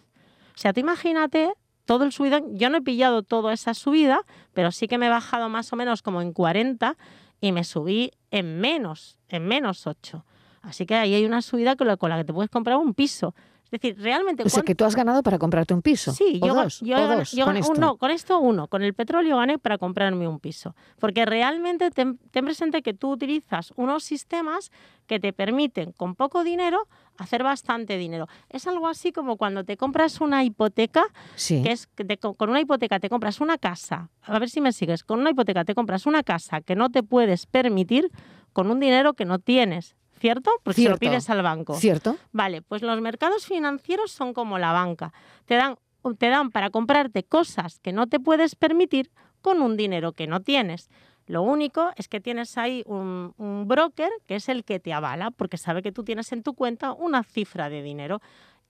sea, 0.56 0.74
tú 0.74 0.80
imagínate 0.82 1.54
todo 1.86 2.04
el 2.04 2.12
subidón. 2.12 2.58
Yo 2.58 2.70
no 2.70 2.78
he 2.78 2.82
pillado 2.82 3.24
toda 3.24 3.54
esa 3.54 3.74
subida, 3.74 4.22
pero 4.54 4.72
sí 4.72 4.88
que 4.88 4.98
me 4.98 5.08
he 5.08 5.10
bajado 5.10 5.50
más 5.50 5.72
o 5.74 5.76
menos 5.76 6.02
como 6.02 6.22
en 6.22 6.34
40 6.34 6.98
y 7.42 7.52
me 7.52 7.64
subí 7.64 8.12
en 8.32 8.60
menos, 8.60 9.18
en 9.28 9.48
menos 9.48 9.88
8. 9.88 10.26
Así 10.64 10.86
que 10.88 10.96
ahí 10.96 11.14
hay 11.14 11.26
una 11.26 11.42
subida 11.44 11.76
con 11.76 11.86
la, 11.88 11.98
con 11.98 12.10
la 12.10 12.18
que 12.18 12.24
te 12.24 12.34
puedes 12.34 12.50
comprar 12.50 12.78
un 12.78 12.94
piso. 12.96 13.36
Es 13.66 13.82
decir, 13.82 13.96
realmente... 14.00 14.44
O 14.44 14.50
sea, 14.50 14.62
que 14.62 14.76
tú 14.76 14.86
has 14.86 14.96
ganado 14.96 15.24
para 15.24 15.40
comprarte 15.40 15.74
un 15.74 15.82
piso. 15.82 16.12
Sí, 16.14 16.40
o 16.44 16.48
yo, 16.48 16.54
dos, 16.54 16.80
yo, 16.82 16.96
o 16.96 17.08
dos, 17.08 17.32
yo 17.32 17.46
con 17.46 17.58
esto. 17.58 17.74
no, 17.74 17.98
con 17.98 18.12
esto 18.12 18.40
uno, 18.40 18.68
con 18.68 18.84
el 18.84 18.94
petróleo 18.94 19.38
gané 19.38 19.58
para 19.58 19.80
comprarme 19.80 20.28
un 20.28 20.40
piso. 20.40 20.76
Porque 21.00 21.26
realmente 21.26 21.90
ten, 21.90 22.20
ten 22.30 22.46
presente 22.46 22.84
que 22.84 22.94
tú 22.94 23.12
utilizas 23.12 23.74
unos 23.76 24.04
sistemas 24.04 24.72
que 25.08 25.20
te 25.20 25.34
permiten 25.34 25.92
con 25.92 26.14
poco 26.14 26.44
dinero 26.44 26.88
hacer 27.18 27.42
bastante 27.44 27.98
dinero. 27.98 28.28
Es 28.50 28.68
algo 28.68 28.88
así 28.88 29.12
como 29.12 29.38
cuando 29.38 29.64
te 29.64 29.76
compras 29.76 30.22
una 30.22 30.44
hipoteca, 30.44 31.04
Sí. 31.36 31.64
que 31.64 31.72
es 31.72 31.88
que 31.88 32.06
te 32.06 32.18
con 32.18 32.50
una 32.52 32.62
hipoteca 32.62 33.00
te 33.00 33.10
compras 33.10 33.42
una 33.42 33.58
casa, 33.58 34.10
a 34.22 34.38
ver 34.40 34.50
si 34.52 34.62
me 34.62 34.72
sigues, 34.72 35.04
con 35.04 35.20
una 35.20 35.32
hipoteca 35.32 35.66
te 35.66 35.74
compras 35.76 36.06
una 36.06 36.22
casa 36.24 36.62
que 36.62 36.76
no 36.76 36.90
te 36.92 37.02
puedes 37.02 37.48
permitir 37.48 38.12
con 38.54 38.70
un 38.70 38.80
dinero 38.80 39.14
que 39.16 39.26
no 39.26 39.40
tienes, 39.40 39.96
¿cierto? 40.24 40.52
Porque 40.64 40.82
se 40.84 40.88
lo 40.88 40.96
Cierto. 40.96 41.00
pides 41.00 41.30
al 41.30 41.42
banco. 41.42 41.76
¿Cierto? 41.76 42.16
Vale, 42.32 42.62
pues 42.62 42.82
los 42.82 43.02
mercados 43.02 43.46
financieros 43.46 44.10
son 44.10 44.34
como 44.34 44.58
la 44.58 44.72
banca. 44.72 45.12
Te 45.44 45.56
dan, 45.56 45.76
te 46.18 46.30
dan 46.30 46.50
para 46.50 46.70
comprarte 46.70 47.24
cosas 47.26 47.80
que 47.80 47.92
no 47.92 48.08
te 48.08 48.22
puedes 48.22 48.56
permitir 48.56 49.12
con 49.42 49.62
un 49.62 49.76
dinero 49.76 50.14
que 50.14 50.26
no 50.28 50.40
tienes. 50.40 50.90
Lo 51.26 51.42
único 51.42 51.92
es 51.98 52.08
que 52.08 52.22
tienes 52.22 52.58
ahí 52.58 52.84
un, 52.86 53.34
un 53.36 53.68
broker 53.68 54.10
que 54.26 54.36
es 54.36 54.48
el 54.48 54.64
que 54.64 54.80
te 54.80 54.94
avala 54.94 55.30
porque 55.32 55.58
sabe 55.58 55.82
que 55.82 55.92
tú 55.92 56.06
tienes 56.06 56.32
en 56.32 56.42
tu 56.42 56.54
cuenta 56.54 56.94
una 56.94 57.24
cifra 57.24 57.68
de 57.68 57.82
dinero. 57.84 58.22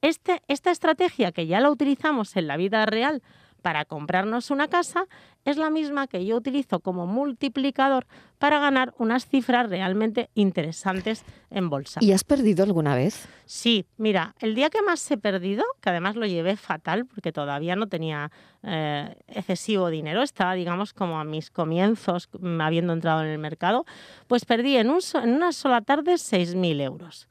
Este, 0.02 0.42
esta 0.48 0.72
estrategia 0.72 1.32
que 1.32 1.46
ya 1.46 1.60
la 1.60 1.70
utilizamos 1.70 2.36
en 2.36 2.48
la 2.48 2.58
vida 2.58 2.88
real 2.88 3.22
para 3.64 3.86
comprarnos 3.86 4.52
una 4.52 4.68
casa 4.68 5.08
es 5.46 5.58
la 5.58 5.70
misma 5.70 6.08
que 6.08 6.26
yo 6.26 6.36
utilizo 6.36 6.82
como 6.82 7.08
multiplicador 7.08 8.06
para 8.38 8.60
ganar 8.60 8.94
unas 8.98 9.26
cifras 9.26 9.70
realmente 9.70 10.30
interesantes 10.36 11.24
en 11.50 11.70
bolsa. 11.70 12.00
¿Y 12.04 12.12
has 12.12 12.26
perdido 12.26 12.64
alguna 12.64 12.94
vez? 12.94 13.28
Sí, 13.46 13.86
mira, 13.98 14.36
el 14.40 14.54
día 14.54 14.70
que 14.70 14.82
más 14.82 15.10
he 15.12 15.18
perdido, 15.18 15.64
que 15.82 15.90
además 15.90 16.18
lo 16.18 16.26
llevé 16.26 16.58
fatal 16.58 17.06
porque 17.06 17.32
todavía 17.32 17.76
no 17.78 17.88
tenía 17.88 18.32
eh, 18.64 19.16
excesivo 19.28 19.90
dinero, 19.90 20.22
estaba, 20.22 20.54
digamos, 20.56 20.94
como 20.94 21.20
a 21.20 21.24
mis 21.24 21.50
comienzos, 21.50 22.30
mm, 22.38 22.60
habiendo 22.62 22.92
entrado 22.92 23.24
en 23.24 23.30
el 23.30 23.40
mercado, 23.40 23.86
pues 24.28 24.44
perdí 24.44 24.76
en, 24.76 24.90
un 24.90 25.00
en 25.16 25.30
una 25.30 25.54
sola 25.54 25.82
tarde 25.82 26.14
6.000 26.14 26.82
euros. 26.82 27.30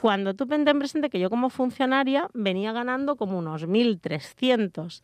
Cuando 0.00 0.34
tú 0.34 0.46
ten 0.46 0.64
presente 0.78 1.10
que 1.10 1.18
yo 1.18 1.30
como 1.30 1.50
funcionaria 1.50 2.28
venía 2.34 2.72
ganando 2.72 3.16
como 3.16 3.38
unos 3.38 3.66
1.300. 3.66 5.02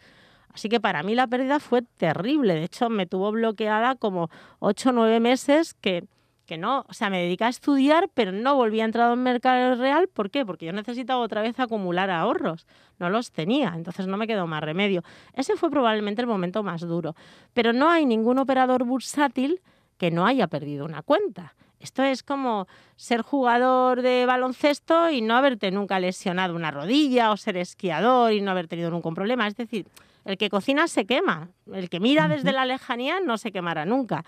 Así 0.52 0.68
que 0.68 0.80
para 0.80 1.02
mí 1.02 1.14
la 1.14 1.26
pérdida 1.26 1.60
fue 1.60 1.82
terrible. 1.82 2.54
De 2.54 2.64
hecho, 2.64 2.88
me 2.88 3.06
tuvo 3.06 3.30
bloqueada 3.32 3.94
como 3.94 4.30
8 4.58 4.90
o 4.90 4.92
9 4.92 5.20
meses 5.20 5.74
que, 5.74 6.04
que 6.46 6.58
no, 6.58 6.84
o 6.88 6.92
sea, 6.94 7.10
me 7.10 7.22
dediqué 7.22 7.44
a 7.44 7.48
estudiar, 7.48 8.10
pero 8.14 8.32
no 8.32 8.56
volví 8.56 8.80
a 8.80 8.84
entrar 8.84 9.12
en 9.12 9.22
mercado 9.22 9.76
real. 9.76 10.08
¿Por 10.08 10.30
qué? 10.30 10.44
Porque 10.44 10.66
yo 10.66 10.72
necesitaba 10.72 11.20
otra 11.20 11.42
vez 11.42 11.60
acumular 11.60 12.10
ahorros. 12.10 12.66
No 12.98 13.10
los 13.10 13.30
tenía, 13.30 13.72
entonces 13.76 14.06
no 14.06 14.16
me 14.16 14.26
quedó 14.26 14.46
más 14.46 14.62
remedio. 14.62 15.02
Ese 15.34 15.56
fue 15.56 15.70
probablemente 15.70 16.22
el 16.22 16.26
momento 16.26 16.62
más 16.62 16.80
duro. 16.80 17.14
Pero 17.54 17.72
no 17.72 17.90
hay 17.90 18.06
ningún 18.06 18.38
operador 18.38 18.84
bursátil 18.84 19.60
que 19.98 20.10
no 20.10 20.26
haya 20.26 20.46
perdido 20.46 20.84
una 20.84 21.02
cuenta. 21.02 21.54
Esto 21.80 22.02
es 22.02 22.22
como 22.22 22.66
ser 22.96 23.22
jugador 23.22 24.02
de 24.02 24.26
baloncesto 24.26 25.10
y 25.10 25.20
no 25.20 25.36
haberte 25.36 25.70
nunca 25.70 26.00
lesionado 26.00 26.54
una 26.56 26.70
rodilla 26.70 27.30
o 27.30 27.36
ser 27.36 27.56
esquiador 27.56 28.32
y 28.32 28.40
no 28.40 28.50
haber 28.50 28.68
tenido 28.68 28.90
nunca 28.90 29.08
un 29.08 29.14
problema. 29.14 29.46
Es 29.46 29.56
decir, 29.56 29.86
el 30.24 30.36
que 30.36 30.50
cocina 30.50 30.88
se 30.88 31.06
quema. 31.06 31.48
El 31.72 31.88
que 31.88 32.00
mira 32.00 32.28
desde 32.28 32.52
la 32.52 32.66
lejanía 32.66 33.20
no 33.20 33.38
se 33.38 33.52
quemará 33.52 33.84
nunca. 33.84 34.24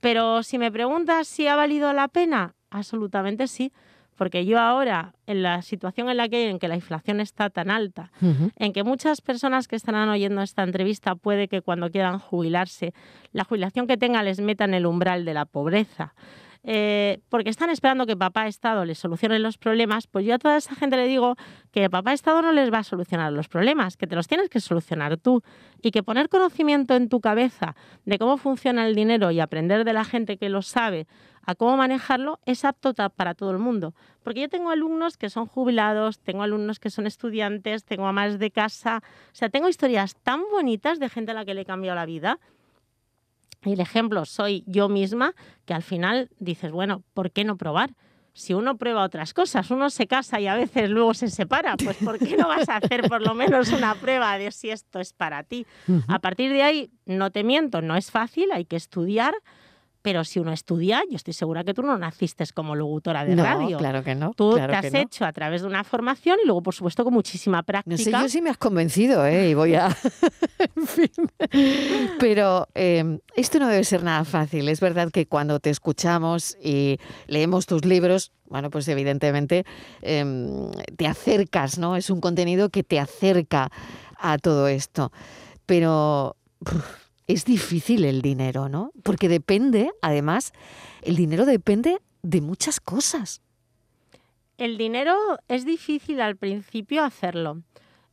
Pero 0.00 0.42
si 0.42 0.58
me 0.58 0.70
preguntas 0.70 1.26
si 1.26 1.46
ha 1.46 1.56
valido 1.56 1.92
la 1.92 2.08
pena, 2.08 2.54
absolutamente 2.70 3.48
sí. 3.48 3.72
Porque 4.16 4.46
yo 4.46 4.60
ahora, 4.60 5.14
en 5.26 5.42
la 5.42 5.62
situación 5.62 6.08
en 6.08 6.16
la 6.18 6.28
que, 6.28 6.48
en 6.48 6.58
que 6.58 6.68
la 6.68 6.76
inflación 6.76 7.20
está 7.20 7.50
tan 7.50 7.68
alta, 7.68 8.12
en 8.56 8.72
que 8.72 8.84
muchas 8.84 9.20
personas 9.20 9.66
que 9.66 9.74
estarán 9.74 10.08
oyendo 10.08 10.40
esta 10.40 10.62
entrevista 10.62 11.16
puede 11.16 11.48
que 11.48 11.62
cuando 11.62 11.90
quieran 11.90 12.20
jubilarse, 12.20 12.94
la 13.32 13.42
jubilación 13.42 13.88
que 13.88 13.96
tengan 13.96 14.24
les 14.24 14.40
meta 14.40 14.64
en 14.64 14.74
el 14.74 14.86
umbral 14.86 15.24
de 15.24 15.34
la 15.34 15.46
pobreza. 15.46 16.14
Eh, 16.66 17.20
porque 17.28 17.50
están 17.50 17.68
esperando 17.68 18.06
que 18.06 18.16
papá 18.16 18.46
Estado 18.46 18.86
les 18.86 18.98
solucione 18.98 19.38
los 19.38 19.58
problemas, 19.58 20.06
pues 20.06 20.24
yo 20.24 20.34
a 20.34 20.38
toda 20.38 20.56
esa 20.56 20.74
gente 20.74 20.96
le 20.96 21.06
digo 21.06 21.36
que 21.70 21.90
papá 21.90 22.14
Estado 22.14 22.40
no 22.40 22.52
les 22.52 22.72
va 22.72 22.78
a 22.78 22.84
solucionar 22.84 23.32
los 23.32 23.48
problemas, 23.48 23.98
que 23.98 24.06
te 24.06 24.16
los 24.16 24.26
tienes 24.26 24.48
que 24.48 24.60
solucionar 24.60 25.18
tú 25.18 25.42
y 25.82 25.90
que 25.90 26.02
poner 26.02 26.30
conocimiento 26.30 26.94
en 26.94 27.10
tu 27.10 27.20
cabeza 27.20 27.76
de 28.06 28.18
cómo 28.18 28.38
funciona 28.38 28.88
el 28.88 28.94
dinero 28.94 29.30
y 29.30 29.40
aprender 29.40 29.84
de 29.84 29.92
la 29.92 30.04
gente 30.04 30.38
que 30.38 30.48
lo 30.48 30.62
sabe 30.62 31.06
a 31.46 31.54
cómo 31.54 31.76
manejarlo 31.76 32.40
es 32.46 32.64
apto 32.64 32.94
para 32.94 33.34
todo 33.34 33.50
el 33.50 33.58
mundo. 33.58 33.94
Porque 34.22 34.40
yo 34.40 34.48
tengo 34.48 34.70
alumnos 34.70 35.18
que 35.18 35.28
son 35.28 35.44
jubilados, 35.46 36.18
tengo 36.20 36.42
alumnos 36.42 36.80
que 36.80 36.88
son 36.88 37.06
estudiantes, 37.06 37.84
tengo 37.84 38.06
amas 38.06 38.38
de 38.38 38.50
casa, 38.50 39.02
o 39.04 39.34
sea, 39.34 39.50
tengo 39.50 39.68
historias 39.68 40.16
tan 40.22 40.40
bonitas 40.50 40.98
de 40.98 41.10
gente 41.10 41.32
a 41.32 41.34
la 41.34 41.44
que 41.44 41.52
le 41.52 41.62
he 41.62 41.66
cambiado 41.66 41.96
la 41.96 42.06
vida. 42.06 42.38
El 43.64 43.80
ejemplo 43.80 44.24
soy 44.24 44.64
yo 44.66 44.88
misma, 44.88 45.34
que 45.64 45.74
al 45.74 45.82
final 45.82 46.30
dices, 46.38 46.70
bueno, 46.70 47.02
¿por 47.14 47.30
qué 47.30 47.44
no 47.44 47.56
probar? 47.56 47.90
Si 48.36 48.52
uno 48.52 48.76
prueba 48.76 49.04
otras 49.04 49.32
cosas, 49.32 49.70
uno 49.70 49.90
se 49.90 50.08
casa 50.08 50.40
y 50.40 50.48
a 50.48 50.56
veces 50.56 50.90
luego 50.90 51.14
se 51.14 51.28
separa, 51.28 51.76
pues 51.76 51.96
¿por 51.98 52.18
qué 52.18 52.36
no 52.36 52.48
vas 52.48 52.68
a 52.68 52.76
hacer 52.78 53.08
por 53.08 53.22
lo 53.22 53.32
menos 53.32 53.70
una 53.72 53.94
prueba 53.94 54.36
de 54.38 54.50
si 54.50 54.70
esto 54.70 54.98
es 54.98 55.12
para 55.12 55.44
ti? 55.44 55.66
A 56.08 56.18
partir 56.18 56.52
de 56.52 56.62
ahí, 56.64 56.90
no 57.06 57.30
te 57.30 57.44
miento, 57.44 57.80
no 57.80 57.94
es 57.96 58.10
fácil, 58.10 58.50
hay 58.52 58.64
que 58.64 58.74
estudiar, 58.74 59.34
pero 60.04 60.22
si 60.22 60.38
uno 60.38 60.52
estudia, 60.52 61.02
yo 61.08 61.16
estoy 61.16 61.32
segura 61.32 61.64
que 61.64 61.72
tú 61.72 61.80
no 61.80 61.96
naciste 61.96 62.44
como 62.52 62.76
locutora 62.76 63.24
de 63.24 63.34
no, 63.34 63.42
radio. 63.42 63.78
claro 63.78 64.04
que 64.04 64.14
no. 64.14 64.32
Tú 64.36 64.52
claro 64.52 64.70
te 64.70 64.76
has 64.76 64.92
no. 64.92 64.98
hecho 64.98 65.24
a 65.24 65.32
través 65.32 65.62
de 65.62 65.66
una 65.66 65.82
formación 65.82 66.36
y 66.42 66.46
luego, 66.46 66.62
por 66.62 66.74
supuesto, 66.74 67.04
con 67.04 67.14
muchísima 67.14 67.62
práctica. 67.62 68.10
No 68.10 68.18
sé 68.18 68.24
yo 68.24 68.28
si 68.28 68.42
me 68.42 68.50
has 68.50 68.58
convencido, 68.58 69.24
¿eh? 69.24 69.48
Y 69.48 69.54
voy 69.54 69.76
a... 69.76 69.88
en 70.76 70.86
fin. 70.86 71.10
Pero 72.20 72.68
eh, 72.74 73.18
esto 73.34 73.58
no 73.58 73.66
debe 73.66 73.82
ser 73.84 74.02
nada 74.02 74.26
fácil. 74.26 74.68
Es 74.68 74.80
verdad 74.80 75.10
que 75.10 75.24
cuando 75.24 75.58
te 75.58 75.70
escuchamos 75.70 76.54
y 76.62 76.98
leemos 77.26 77.64
tus 77.64 77.86
libros, 77.86 78.30
bueno, 78.44 78.68
pues 78.68 78.86
evidentemente 78.88 79.64
em, 80.02 80.70
te 80.98 81.06
acercas, 81.06 81.78
¿no? 81.78 81.96
Es 81.96 82.10
un 82.10 82.20
contenido 82.20 82.68
que 82.68 82.82
te 82.82 83.00
acerca 83.00 83.70
a 84.18 84.36
todo 84.36 84.68
esto. 84.68 85.12
Pero 85.64 86.36
es 87.26 87.44
difícil 87.44 88.04
el 88.04 88.22
dinero, 88.22 88.68
¿no? 88.68 88.92
Porque 89.02 89.28
depende, 89.28 89.92
además, 90.02 90.52
el 91.02 91.16
dinero 91.16 91.46
depende 91.46 91.98
de 92.22 92.40
muchas 92.40 92.80
cosas. 92.80 93.42
El 94.56 94.78
dinero 94.78 95.16
es 95.48 95.64
difícil 95.64 96.20
al 96.20 96.36
principio 96.36 97.02
hacerlo. 97.02 97.62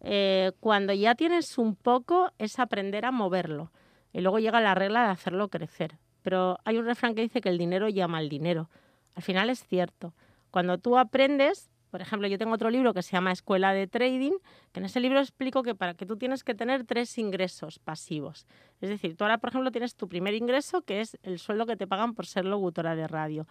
Eh, 0.02 0.52
cuando 0.60 0.93
ya 0.93 1.13
tienes 1.15 1.58
un 1.58 1.76
poco 1.76 2.32
es 2.39 2.58
aprender 2.58 3.06
a 3.06 3.12
moverlo. 3.12 3.71
Y 4.13 4.21
luego 4.21 4.39
llega 4.39 4.60
la 4.60 4.76
regla 4.76 5.04
de 5.04 5.12
hacerlo 5.12 5.50
crecer. 5.50 5.97
Pero 6.24 6.58
hay 6.65 6.78
un 6.78 6.86
refrán 6.86 7.15
que 7.15 7.21
dice 7.21 7.41
que 7.41 7.50
el 7.50 7.58
dinero 7.58 7.89
llama 7.89 8.17
al 8.17 8.30
dinero. 8.30 8.69
Al 9.15 9.24
final 9.24 9.50
es 9.50 9.63
cierto. 9.63 10.13
Cuando 10.50 10.78
tú 10.78 10.97
aprendes, 10.97 11.69
por 11.91 12.02
ejemplo, 12.02 12.28
yo 12.28 12.38
tengo 12.38 12.54
otro 12.54 12.69
libro 12.69 12.93
que 12.93 13.04
se 13.04 13.12
llama 13.12 13.32
Escuela 13.32 13.74
de 13.74 13.88
Trading, 13.88 14.34
que 14.71 14.80
en 14.80 14.86
ese 14.86 15.00
libro 15.00 15.19
explico 15.19 15.62
que 15.62 15.76
para 15.76 15.93
que 15.93 16.06
tú 16.06 16.17
tienes 16.17 16.43
que 16.43 16.56
tener 16.56 16.86
tres 16.86 17.17
ingresos 17.17 17.80
pasivos. 17.80 18.45
Es 18.82 18.89
decir, 18.89 19.15
tú 19.15 19.24
ahora, 19.24 19.38
por 19.38 19.50
ejemplo, 19.50 19.72
tienes 19.72 19.96
tu 19.96 20.08
primer 20.08 20.34
ingreso, 20.34 20.82
que 20.82 21.02
es 21.02 21.17
el 21.24 21.39
sueldo 21.39 21.65
que 21.65 21.78
te 21.78 21.88
pagan 21.88 22.13
por 22.13 22.26
ser 22.26 22.46
locutora 22.46 22.96
de 22.96 23.08
radio. 23.08 23.48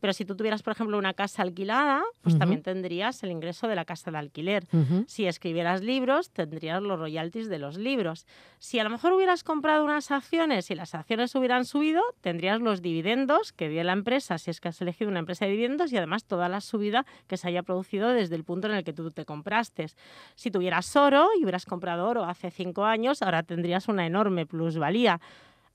Pero 0.00 0.12
si 0.12 0.24
tú 0.24 0.36
tuvieras, 0.36 0.62
por 0.62 0.72
ejemplo, 0.72 0.98
una 0.98 1.14
casa 1.14 1.42
alquilada, 1.42 2.02
pues 2.22 2.38
también 2.38 2.62
tendrías 2.62 3.22
el 3.22 3.30
ingreso 3.30 3.68
de 3.68 3.74
la 3.74 3.84
casa 3.84 4.10
de 4.10 4.18
alquiler. 4.18 4.66
Si 5.06 5.26
escribieras 5.26 5.82
libros, 5.82 6.30
tendrías 6.30 6.82
los 6.82 6.98
royalties 6.98 7.48
de 7.48 7.58
los 7.58 7.76
libros. 7.76 8.26
Si 8.58 8.78
a 8.78 8.84
lo 8.84 8.90
mejor 8.90 9.12
hubieras 9.12 9.44
comprado 9.44 9.84
unas 9.84 10.10
acciones 10.10 10.70
y 10.70 10.74
las 10.74 10.94
acciones 10.94 11.34
hubieran 11.34 11.64
subido, 11.64 12.02
tendrías 12.20 12.60
los 12.60 12.82
dividendos 12.82 13.52
que 13.52 13.68
dio 13.68 13.84
la 13.84 13.92
empresa, 13.92 14.38
si 14.38 14.50
es 14.50 14.60
que 14.60 14.68
has 14.68 14.80
elegido 14.80 15.10
una 15.10 15.20
empresa 15.20 15.44
de 15.44 15.52
dividendos, 15.52 15.92
y 15.92 15.96
además 15.96 16.24
toda 16.24 16.48
la 16.48 16.60
subida 16.60 17.06
que 17.26 17.36
se 17.36 17.48
haya 17.48 17.62
producido 17.62 18.08
desde 18.08 18.36
el 18.36 18.44
punto 18.44 18.68
en 18.68 18.74
el 18.74 18.84
que 18.84 18.92
tú 18.92 19.10
te 19.10 19.24
compraste. 19.24 19.86
Si 20.34 20.50
tuvieras 20.50 20.94
oro 20.96 21.28
y 21.38 21.42
hubieras 21.42 21.66
comprado 21.66 22.08
oro 22.08 22.24
hace 22.24 22.50
cinco 22.50 22.84
años, 22.84 23.22
ahora 23.22 23.42
tendrías 23.42 23.88
una 23.88 24.06
enorme 24.06 24.46
plusvalía. 24.70 25.20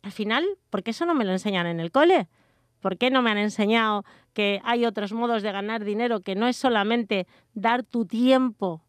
Al 0.02 0.12
final, 0.12 0.46
¿por 0.70 0.84
qué 0.84 0.92
eso 0.92 1.06
no 1.06 1.14
me 1.14 1.26
lo 1.26 1.32
enseñan 1.32 1.68
en 1.68 1.80
el 1.80 1.92
cole? 1.92 2.28
¿Por 2.80 2.98
qué 2.98 3.10
no 3.10 3.22
me 3.22 3.32
han 3.32 3.38
enseñado 3.38 4.06
que 4.34 4.62
hay 4.64 4.86
otros 4.86 5.12
modos 5.12 5.44
de 5.44 5.52
ganar 5.52 5.84
dinero 5.84 6.22
que 6.22 6.36
no 6.36 6.48
es 6.48 6.56
solamente 6.56 7.28
dar 7.54 7.84
tu 7.84 8.06
tiempo 8.06 8.84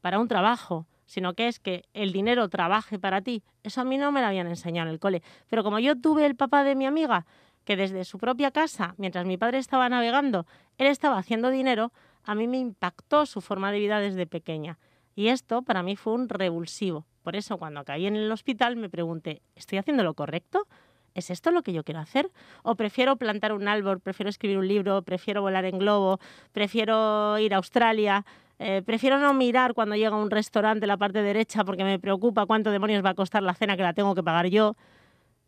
para 0.00 0.18
un 0.18 0.26
trabajo, 0.28 0.86
sino 1.06 1.34
que 1.34 1.46
es 1.46 1.60
que 1.60 1.84
el 1.92 2.12
dinero 2.12 2.48
trabaje 2.48 2.98
para 2.98 3.20
ti? 3.20 3.44
Eso 3.62 3.80
a 3.80 3.84
mí 3.84 3.96
no 3.96 4.10
me 4.10 4.20
lo 4.20 4.26
habían 4.26 4.48
enseñado 4.48 4.88
en 4.88 4.94
el 4.94 5.00
cole. 5.00 5.22
Pero 5.48 5.62
como 5.62 5.78
yo 5.78 5.94
tuve 5.94 6.26
el 6.26 6.34
papá 6.34 6.64
de 6.64 6.74
mi 6.74 6.86
amiga, 6.86 7.26
que 7.64 7.76
desde 7.76 8.04
su 8.04 8.18
propia 8.18 8.50
casa, 8.50 8.94
mientras 8.96 9.26
mi 9.26 9.36
padre 9.36 9.58
estaba 9.58 9.88
navegando, 9.88 10.46
él 10.78 10.86
estaba 10.86 11.18
haciendo 11.18 11.50
dinero, 11.50 11.92
a 12.24 12.34
mí 12.34 12.48
me 12.48 12.58
impactó 12.58 13.26
su 13.26 13.40
forma 13.40 13.70
de 13.70 13.78
vida 13.78 14.00
desde 14.00 14.26
pequeña. 14.26 14.78
Y 15.14 15.28
esto 15.28 15.62
para 15.62 15.82
mí 15.82 15.94
fue 15.96 16.14
un 16.14 16.28
revulsivo. 16.28 17.06
Por 17.28 17.36
eso 17.36 17.58
cuando 17.58 17.84
caí 17.84 18.06
en 18.06 18.16
el 18.16 18.32
hospital 18.32 18.76
me 18.76 18.88
pregunté, 18.88 19.42
¿estoy 19.54 19.76
haciendo 19.76 20.02
lo 20.02 20.14
correcto? 20.14 20.66
¿Es 21.12 21.28
esto 21.28 21.50
lo 21.50 21.62
que 21.62 21.74
yo 21.74 21.84
quiero 21.84 22.00
hacer? 22.00 22.30
¿O 22.62 22.74
prefiero 22.74 23.16
plantar 23.16 23.52
un 23.52 23.68
árbol, 23.68 24.00
prefiero 24.00 24.30
escribir 24.30 24.56
un 24.56 24.66
libro, 24.66 25.02
prefiero 25.02 25.42
volar 25.42 25.66
en 25.66 25.78
globo, 25.78 26.20
prefiero 26.52 27.38
ir 27.38 27.52
a 27.52 27.58
Australia? 27.58 28.24
Eh, 28.58 28.80
prefiero 28.80 29.18
no 29.18 29.34
mirar 29.34 29.74
cuando 29.74 29.94
llega 29.94 30.16
a 30.16 30.18
un 30.18 30.30
restaurante 30.30 30.86
la 30.86 30.96
parte 30.96 31.20
derecha 31.20 31.66
porque 31.66 31.84
me 31.84 31.98
preocupa 31.98 32.46
cuánto 32.46 32.70
demonios 32.70 33.04
va 33.04 33.10
a 33.10 33.14
costar 33.14 33.42
la 33.42 33.52
cena 33.52 33.76
que 33.76 33.82
la 33.82 33.92
tengo 33.92 34.14
que 34.14 34.22
pagar 34.22 34.46
yo. 34.46 34.74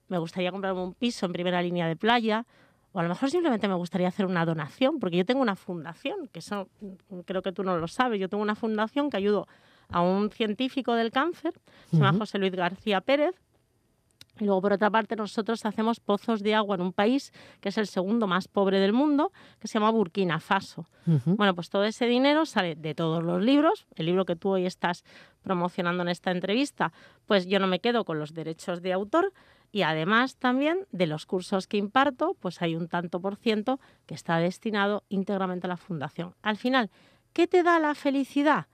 Me 0.08 0.18
gustaría 0.18 0.52
comprarme 0.52 0.82
un 0.82 0.92
piso 0.92 1.24
en 1.24 1.32
primera 1.32 1.62
línea 1.62 1.88
de 1.88 1.96
playa. 1.96 2.44
O 2.92 3.00
a 3.00 3.02
lo 3.02 3.08
mejor 3.08 3.30
simplemente 3.30 3.68
me 3.68 3.74
gustaría 3.74 4.08
hacer 4.08 4.26
una 4.26 4.44
donación, 4.44 4.98
porque 4.98 5.16
yo 5.16 5.24
tengo 5.24 5.40
una 5.40 5.56
fundación, 5.56 6.28
que 6.28 6.40
eso 6.40 6.68
mm, 6.80 7.20
creo 7.20 7.40
que 7.40 7.52
tú 7.52 7.64
no 7.64 7.78
lo 7.78 7.88
sabes. 7.88 8.20
Yo 8.20 8.28
tengo 8.28 8.42
una 8.42 8.54
fundación 8.54 9.08
que 9.08 9.16
ayudo 9.16 9.48
a 9.90 10.00
un 10.02 10.30
científico 10.30 10.94
del 10.94 11.10
cáncer, 11.10 11.54
se 11.90 11.96
llama 11.96 12.18
José 12.18 12.38
Luis 12.38 12.52
García 12.52 13.00
Pérez, 13.00 13.34
y 14.40 14.46
luego, 14.46 14.62
por 14.62 14.72
otra 14.72 14.90
parte, 14.90 15.16
nosotros 15.16 15.64
hacemos 15.66 16.00
pozos 16.00 16.42
de 16.42 16.54
agua 16.54 16.76
en 16.76 16.80
un 16.80 16.92
país 16.92 17.32
que 17.60 17.68
es 17.68 17.78
el 17.78 17.86
segundo 17.86 18.26
más 18.26 18.48
pobre 18.48 18.80
del 18.80 18.92
mundo, 18.92 19.32
que 19.58 19.68
se 19.68 19.74
llama 19.74 19.90
Burkina 19.90 20.40
Faso. 20.40 20.86
Bueno, 21.26 21.54
pues 21.54 21.68
todo 21.68 21.84
ese 21.84 22.06
dinero 22.06 22.46
sale 22.46 22.74
de 22.74 22.94
todos 22.94 23.22
los 23.22 23.42
libros. 23.42 23.86
El 23.96 24.06
libro 24.06 24.24
que 24.24 24.36
tú 24.36 24.50
hoy 24.50 24.64
estás 24.64 25.04
promocionando 25.42 26.02
en 26.02 26.08
esta 26.08 26.30
entrevista, 26.30 26.92
pues 27.26 27.46
yo 27.46 27.58
no 27.58 27.66
me 27.66 27.80
quedo 27.80 28.04
con 28.04 28.18
los 28.18 28.32
derechos 28.32 28.80
de 28.80 28.92
autor. 28.92 29.32
Y 29.72 29.82
además 29.82 30.36
también 30.36 30.86
de 30.90 31.06
los 31.06 31.26
cursos 31.26 31.66
que 31.66 31.76
imparto, 31.76 32.34
pues 32.40 32.62
hay 32.62 32.74
un 32.74 32.88
tanto 32.88 33.20
por 33.20 33.36
ciento 33.36 33.78
que 34.06 34.14
está 34.14 34.38
destinado 34.38 35.04
íntegramente 35.08 35.66
a 35.66 35.68
la 35.68 35.76
fundación. 35.76 36.34
Al 36.42 36.56
final, 36.56 36.90
¿qué 37.32 37.46
te 37.46 37.62
da 37.62 37.78
la 37.78 37.94
felicidad? 37.94 38.66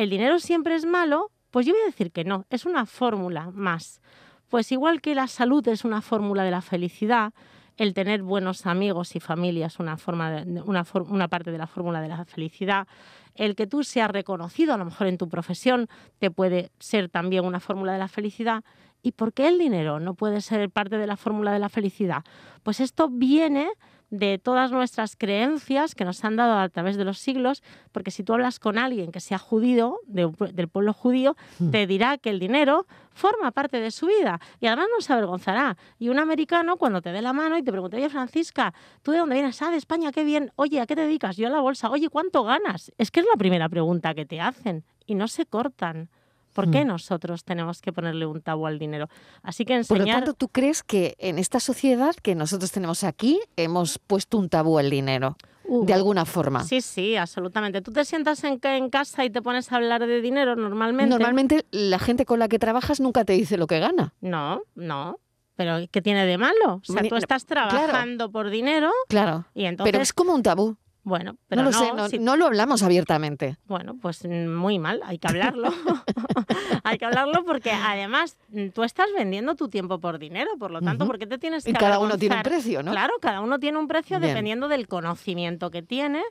¿El 0.00 0.08
dinero 0.08 0.38
siempre 0.38 0.76
es 0.76 0.86
malo? 0.86 1.30
Pues 1.50 1.66
yo 1.66 1.74
voy 1.74 1.82
a 1.82 1.84
decir 1.84 2.10
que 2.10 2.24
no, 2.24 2.46
es 2.48 2.64
una 2.64 2.86
fórmula 2.86 3.50
más. 3.50 4.00
Pues 4.48 4.72
igual 4.72 5.02
que 5.02 5.14
la 5.14 5.26
salud 5.26 5.68
es 5.68 5.84
una 5.84 6.00
fórmula 6.00 6.42
de 6.42 6.50
la 6.50 6.62
felicidad, 6.62 7.34
el 7.76 7.92
tener 7.92 8.22
buenos 8.22 8.64
amigos 8.64 9.14
y 9.14 9.20
familia 9.20 9.66
es 9.66 9.78
una, 9.78 9.98
forma 9.98 10.42
una, 10.64 11.28
parte 11.28 11.50
de 11.50 11.58
la 11.58 11.66
fórmula 11.66 12.00
de 12.00 12.08
la 12.08 12.24
felicidad, 12.24 12.88
el 13.34 13.54
que 13.54 13.66
tú 13.66 13.84
seas 13.84 14.10
reconocido 14.10 14.72
a 14.72 14.78
lo 14.78 14.86
mejor 14.86 15.06
en 15.06 15.18
tu 15.18 15.28
profesión 15.28 15.86
te 16.18 16.30
puede 16.30 16.70
ser 16.78 17.10
también 17.10 17.44
una 17.44 17.60
fórmula 17.60 17.92
de 17.92 17.98
la 17.98 18.08
felicidad. 18.08 18.64
¿Y 19.02 19.12
por 19.12 19.34
qué 19.34 19.48
el 19.48 19.58
dinero 19.58 20.00
no 20.00 20.14
puede 20.14 20.40
ser 20.40 20.70
parte 20.70 20.96
de 20.96 21.06
la 21.06 21.18
fórmula 21.18 21.52
de 21.52 21.58
la 21.58 21.68
felicidad? 21.68 22.24
Pues 22.62 22.80
esto 22.80 23.10
viene 23.10 23.68
de 24.10 24.38
todas 24.38 24.72
nuestras 24.72 25.16
creencias 25.16 25.94
que 25.94 26.04
nos 26.04 26.24
han 26.24 26.36
dado 26.36 26.58
a 26.58 26.68
través 26.68 26.96
de 26.96 27.04
los 27.04 27.18
siglos, 27.18 27.62
porque 27.92 28.10
si 28.10 28.24
tú 28.24 28.34
hablas 28.34 28.58
con 28.58 28.76
alguien 28.76 29.12
que 29.12 29.20
sea 29.20 29.38
judío, 29.38 29.98
del 30.06 30.68
pueblo 30.68 30.92
judío, 30.92 31.36
hmm. 31.58 31.70
te 31.70 31.86
dirá 31.86 32.18
que 32.18 32.30
el 32.30 32.40
dinero 32.40 32.86
forma 33.12 33.50
parte 33.52 33.80
de 33.80 33.90
su 33.90 34.06
vida 34.06 34.40
y 34.60 34.66
además 34.66 34.86
no 34.94 35.00
se 35.00 35.12
avergonzará. 35.12 35.76
Y 35.98 36.08
un 36.08 36.18
americano, 36.18 36.76
cuando 36.76 37.00
te 37.00 37.12
dé 37.12 37.22
la 37.22 37.32
mano 37.32 37.56
y 37.56 37.62
te 37.62 37.70
pregunte, 37.70 37.96
oye, 37.96 38.08
Francisca, 38.08 38.74
¿tú 39.02 39.12
de 39.12 39.18
dónde 39.18 39.34
vienes? 39.36 39.60
Ah, 39.62 39.70
de 39.70 39.76
España, 39.76 40.10
qué 40.12 40.24
bien. 40.24 40.52
Oye, 40.56 40.80
¿a 40.80 40.86
qué 40.86 40.96
te 40.96 41.02
dedicas? 41.02 41.36
Yo 41.36 41.46
a 41.46 41.50
la 41.50 41.60
bolsa. 41.60 41.90
Oye, 41.90 42.08
¿cuánto 42.08 42.42
ganas? 42.44 42.92
Es 42.98 43.10
que 43.10 43.20
es 43.20 43.26
la 43.30 43.36
primera 43.36 43.68
pregunta 43.68 44.14
que 44.14 44.26
te 44.26 44.40
hacen 44.40 44.84
y 45.06 45.14
no 45.14 45.28
se 45.28 45.46
cortan. 45.46 46.08
¿Por 46.52 46.70
qué 46.70 46.84
mm. 46.84 46.88
nosotros 46.88 47.44
tenemos 47.44 47.80
que 47.80 47.92
ponerle 47.92 48.26
un 48.26 48.40
tabú 48.40 48.66
al 48.66 48.78
dinero? 48.78 49.08
Así 49.42 49.64
que 49.64 49.74
enseñar... 49.74 49.98
Por 49.98 50.06
lo 50.06 50.12
tanto, 50.12 50.34
¿tú 50.34 50.48
crees 50.48 50.82
que 50.82 51.14
en 51.18 51.38
esta 51.38 51.60
sociedad 51.60 52.14
que 52.14 52.34
nosotros 52.34 52.72
tenemos 52.72 53.04
aquí 53.04 53.40
hemos 53.56 53.98
puesto 53.98 54.38
un 54.38 54.48
tabú 54.48 54.78
al 54.78 54.90
dinero? 54.90 55.36
de 55.70 55.94
alguna 55.94 56.24
forma. 56.24 56.64
Sí, 56.64 56.80
sí, 56.80 57.14
absolutamente. 57.14 57.80
Tú 57.80 57.92
te 57.92 58.04
sientas 58.04 58.42
en, 58.42 58.58
en, 58.60 58.90
casa 58.90 59.24
y 59.24 59.30
te 59.30 59.40
pones 59.40 59.70
a 59.70 59.76
hablar 59.76 60.04
de 60.04 60.20
dinero 60.20 60.56
normalmente. 60.56 61.08
Normalmente 61.08 61.64
la 61.70 62.00
gente 62.00 62.24
con 62.26 62.40
la 62.40 62.48
que 62.48 62.58
trabajas 62.58 63.00
nunca 63.00 63.24
te 63.24 63.34
dice 63.34 63.56
lo 63.56 63.68
que 63.68 63.78
gana. 63.78 64.12
No, 64.20 64.62
no. 64.74 65.20
Pero 65.54 65.76
¿qué 65.90 66.02
tiene 66.02 66.24
de 66.26 66.38
malo? 66.38 66.80
O 66.88 66.92
sea, 66.92 67.02
tú 67.02 67.16
estás 67.16 67.44
trabajando 67.44 68.32
por 68.32 68.50
dinero. 68.50 68.90
Claro. 69.08 69.44
Y 69.54 69.66
entonces... 69.66 69.92
Pero 69.92 70.02
es 70.02 70.12
como 70.12 70.34
un 70.34 70.42
tabú. 70.42 70.76
Bueno, 71.02 71.36
pero 71.48 71.62
no 71.62 71.70
lo 71.70 72.08
sé, 72.08 72.18
no, 72.18 72.36
lo 72.36 72.46
hablamos 72.46 72.82
abiertamente. 72.82 73.56
Bueno, 73.66 73.96
pues 74.00 74.24
muy 74.26 74.78
mal, 74.78 75.00
hay 75.04 75.18
que 75.18 75.28
hablarlo. 75.28 75.72
hay 76.84 76.98
que 76.98 77.06
hablarlo 77.06 77.44
porque 77.44 77.70
además 77.70 78.36
mm, 78.48 78.68
tú 78.68 78.84
estás 78.84 79.06
vendiendo 79.16 79.54
tu 79.54 79.68
tiempo 79.68 79.98
por 79.98 80.18
dinero, 80.18 80.50
por 80.58 80.70
lo 80.70 80.80
tanto, 80.82 81.06
¿por 81.06 81.18
qué 81.18 81.26
te 81.26 81.38
tienes 81.38 81.64
que 81.64 81.70
Y 81.70 81.74
cada 81.74 81.98
uno 81.98 82.18
tiene 82.18 82.36
un 82.36 82.42
precio, 82.42 82.82
¿no? 82.82 82.92
Claro, 82.92 83.14
cada 83.20 83.40
uno 83.40 83.58
tiene 83.58 83.78
un 83.78 83.88
precio 83.88 84.20
dependiendo 84.20 84.68
del 84.68 84.88
conocimiento 84.88 85.70
que 85.70 85.82
tiene. 85.82 86.22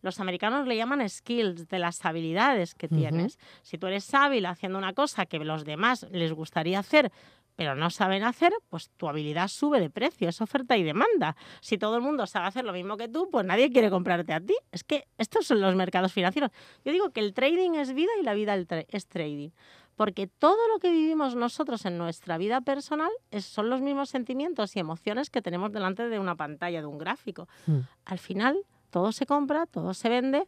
Los 0.00 0.20
americanos 0.20 0.66
le 0.68 0.76
llaman 0.76 1.08
skills, 1.08 1.68
de 1.68 1.78
las 1.78 2.04
habilidades 2.04 2.74
que 2.74 2.86
tienes. 2.86 3.38
Si 3.62 3.78
tú 3.78 3.88
eres 3.88 4.12
hábil 4.14 4.46
haciendo 4.46 4.78
una 4.78 4.92
cosa 4.92 5.26
que 5.26 5.38
los 5.40 5.64
demás 5.64 6.06
les 6.12 6.32
gustaría 6.32 6.78
hacer, 6.78 7.10
pero 7.58 7.74
no 7.74 7.90
saben 7.90 8.22
hacer, 8.22 8.52
pues 8.68 8.88
tu 8.96 9.08
habilidad 9.08 9.48
sube 9.48 9.80
de 9.80 9.90
precio, 9.90 10.28
es 10.28 10.40
oferta 10.40 10.76
y 10.76 10.84
demanda. 10.84 11.34
Si 11.60 11.76
todo 11.76 11.96
el 11.96 12.02
mundo 12.02 12.24
sabe 12.28 12.46
hacer 12.46 12.64
lo 12.64 12.72
mismo 12.72 12.96
que 12.96 13.08
tú, 13.08 13.28
pues 13.32 13.44
nadie 13.44 13.72
quiere 13.72 13.90
comprarte 13.90 14.32
a 14.32 14.40
ti. 14.40 14.54
Es 14.70 14.84
que 14.84 15.08
estos 15.18 15.48
son 15.48 15.60
los 15.60 15.74
mercados 15.74 16.12
financieros. 16.12 16.52
Yo 16.84 16.92
digo 16.92 17.10
que 17.10 17.18
el 17.18 17.34
trading 17.34 17.72
es 17.72 17.94
vida 17.94 18.12
y 18.20 18.22
la 18.22 18.34
vida 18.34 18.56
es 18.86 19.08
trading. 19.08 19.50
Porque 19.96 20.28
todo 20.28 20.68
lo 20.68 20.78
que 20.78 20.92
vivimos 20.92 21.34
nosotros 21.34 21.84
en 21.84 21.98
nuestra 21.98 22.38
vida 22.38 22.60
personal 22.60 23.10
son 23.40 23.70
los 23.70 23.80
mismos 23.80 24.08
sentimientos 24.08 24.76
y 24.76 24.78
emociones 24.78 25.28
que 25.28 25.42
tenemos 25.42 25.72
delante 25.72 26.08
de 26.08 26.20
una 26.20 26.36
pantalla, 26.36 26.80
de 26.80 26.86
un 26.86 26.98
gráfico. 26.98 27.48
Mm. 27.66 27.78
Al 28.04 28.18
final, 28.20 28.56
todo 28.90 29.10
se 29.10 29.26
compra, 29.26 29.66
todo 29.66 29.94
se 29.94 30.08
vende, 30.08 30.46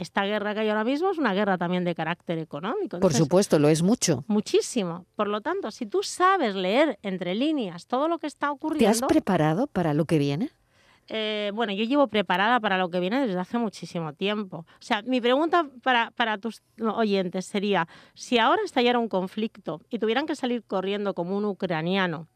esta 0.00 0.24
guerra 0.24 0.54
que 0.54 0.60
hay 0.60 0.68
ahora 0.70 0.82
mismo 0.82 1.10
es 1.10 1.18
una 1.18 1.34
guerra 1.34 1.58
también 1.58 1.84
de 1.84 1.94
carácter 1.94 2.38
económico. 2.38 2.98
Por 3.00 3.12
supuesto, 3.12 3.58
lo 3.58 3.68
es 3.68 3.82
mucho. 3.82 4.24
Muchísimo. 4.28 5.04
Por 5.14 5.28
lo 5.28 5.42
tanto, 5.42 5.70
si 5.70 5.84
tú 5.84 6.02
sabes 6.02 6.54
leer 6.54 6.98
entre 7.02 7.34
líneas 7.34 7.86
todo 7.86 8.08
lo 8.08 8.18
que 8.18 8.26
está 8.26 8.50
ocurriendo... 8.50 8.98
¿Te 8.98 9.04
has 9.04 9.06
preparado 9.06 9.66
para 9.66 9.92
lo 9.92 10.06
que 10.06 10.18
viene? 10.18 10.50
Eh, 11.08 11.50
bueno, 11.54 11.72
yo 11.74 11.84
llevo 11.84 12.06
preparada 12.06 12.60
para 12.60 12.78
lo 12.78 12.88
que 12.88 12.98
viene 12.98 13.26
desde 13.26 13.38
hace 13.38 13.58
muchísimo 13.58 14.14
tiempo. 14.14 14.58
O 14.58 14.82
sea, 14.82 15.02
mi 15.02 15.20
pregunta 15.20 15.68
para, 15.82 16.12
para 16.12 16.38
tus 16.38 16.62
oyentes 16.78 17.44
sería, 17.44 17.86
si 18.14 18.38
ahora 18.38 18.62
estallara 18.64 18.98
un 18.98 19.08
conflicto 19.08 19.82
y 19.90 19.98
tuvieran 19.98 20.24
que 20.24 20.34
salir 20.34 20.62
corriendo 20.62 21.12
como 21.12 21.36
un 21.36 21.44
ucraniano, 21.44 22.28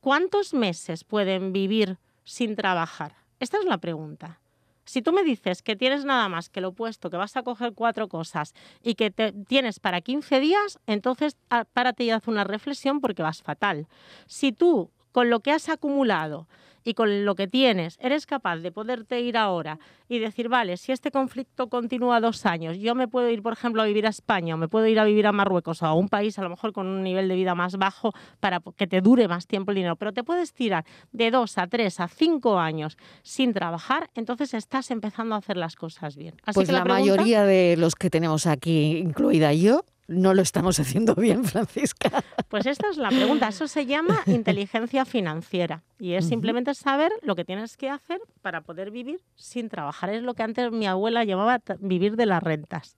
¿cuántos 0.00 0.54
meses 0.54 1.02
pueden 1.02 1.52
vivir 1.52 1.98
sin 2.22 2.54
trabajar? 2.54 3.16
Esta 3.40 3.58
es 3.58 3.64
la 3.64 3.78
pregunta. 3.78 4.41
Si 4.84 5.02
tú 5.02 5.12
me 5.12 5.22
dices 5.24 5.62
que 5.62 5.76
tienes 5.76 6.04
nada 6.04 6.28
más 6.28 6.48
que 6.48 6.60
lo 6.60 6.68
opuesto, 6.68 7.10
que 7.10 7.16
vas 7.16 7.36
a 7.36 7.42
coger 7.42 7.72
cuatro 7.74 8.08
cosas 8.08 8.54
y 8.82 8.94
que 8.94 9.10
te, 9.10 9.32
tienes 9.32 9.80
para 9.80 10.00
15 10.00 10.40
días, 10.40 10.78
entonces 10.86 11.36
ah, 11.50 11.64
párate 11.72 12.04
y 12.04 12.10
haz 12.10 12.26
una 12.28 12.44
reflexión 12.44 13.00
porque 13.00 13.22
vas 13.22 13.42
fatal. 13.42 13.86
Si 14.26 14.52
tú, 14.52 14.90
con 15.12 15.30
lo 15.30 15.40
que 15.40 15.52
has 15.52 15.68
acumulado, 15.68 16.46
y 16.84 16.94
con 16.94 17.24
lo 17.24 17.34
que 17.34 17.46
tienes 17.46 17.98
eres 18.00 18.26
capaz 18.26 18.56
de 18.56 18.72
poderte 18.72 19.20
ir 19.20 19.36
ahora 19.36 19.78
y 20.08 20.18
decir, 20.18 20.48
vale, 20.48 20.76
si 20.76 20.92
este 20.92 21.10
conflicto 21.10 21.68
continúa 21.68 22.20
dos 22.20 22.44
años, 22.44 22.78
yo 22.78 22.94
me 22.94 23.08
puedo 23.08 23.30
ir, 23.30 23.42
por 23.42 23.54
ejemplo, 23.54 23.82
a 23.82 23.86
vivir 23.86 24.06
a 24.06 24.10
España 24.10 24.54
o 24.54 24.58
me 24.58 24.68
puedo 24.68 24.86
ir 24.86 24.98
a 24.98 25.04
vivir 25.04 25.26
a 25.26 25.32
Marruecos 25.32 25.82
o 25.82 25.86
a 25.86 25.94
un 25.94 26.08
país 26.08 26.38
a 26.38 26.42
lo 26.42 26.50
mejor 26.50 26.72
con 26.72 26.86
un 26.86 27.02
nivel 27.02 27.28
de 27.28 27.34
vida 27.34 27.54
más 27.54 27.76
bajo 27.76 28.12
para 28.40 28.60
que 28.76 28.86
te 28.86 29.00
dure 29.00 29.28
más 29.28 29.46
tiempo 29.46 29.70
el 29.70 29.76
dinero, 29.76 29.96
pero 29.96 30.12
te 30.12 30.24
puedes 30.24 30.52
tirar 30.52 30.84
de 31.12 31.30
dos 31.30 31.58
a 31.58 31.66
tres 31.66 32.00
a 32.00 32.08
cinco 32.08 32.58
años 32.58 32.98
sin 33.22 33.52
trabajar, 33.52 34.10
entonces 34.14 34.54
estás 34.54 34.90
empezando 34.90 35.34
a 35.34 35.38
hacer 35.38 35.56
las 35.56 35.76
cosas 35.76 36.16
bien. 36.16 36.34
pues 36.52 36.70
la, 36.70 36.84
mayoría 36.84 37.44
de 37.44 37.76
los 37.76 37.94
que 37.94 38.10
tenemos 38.10 38.46
aquí, 38.46 38.98
incluida 38.98 39.52
yo, 39.52 39.84
no 40.12 40.34
lo 40.34 40.42
estamos 40.42 40.78
haciendo 40.78 41.14
bien, 41.14 41.44
Francisca. 41.44 42.22
Pues 42.48 42.66
esta 42.66 42.88
es 42.90 42.96
la 42.96 43.08
pregunta. 43.08 43.48
Eso 43.48 43.66
se 43.66 43.86
llama 43.86 44.20
inteligencia 44.26 45.04
financiera 45.04 45.82
y 45.98 46.12
es 46.12 46.26
simplemente 46.26 46.74
saber 46.74 47.12
lo 47.22 47.34
que 47.34 47.44
tienes 47.44 47.76
que 47.76 47.88
hacer 47.88 48.20
para 48.42 48.60
poder 48.60 48.90
vivir 48.90 49.20
sin 49.34 49.68
trabajar. 49.68 50.10
Es 50.10 50.22
lo 50.22 50.34
que 50.34 50.42
antes 50.42 50.70
mi 50.70 50.86
abuela 50.86 51.24
llamaba 51.24 51.60
vivir 51.80 52.16
de 52.16 52.26
las 52.26 52.42
rentas. 52.42 52.96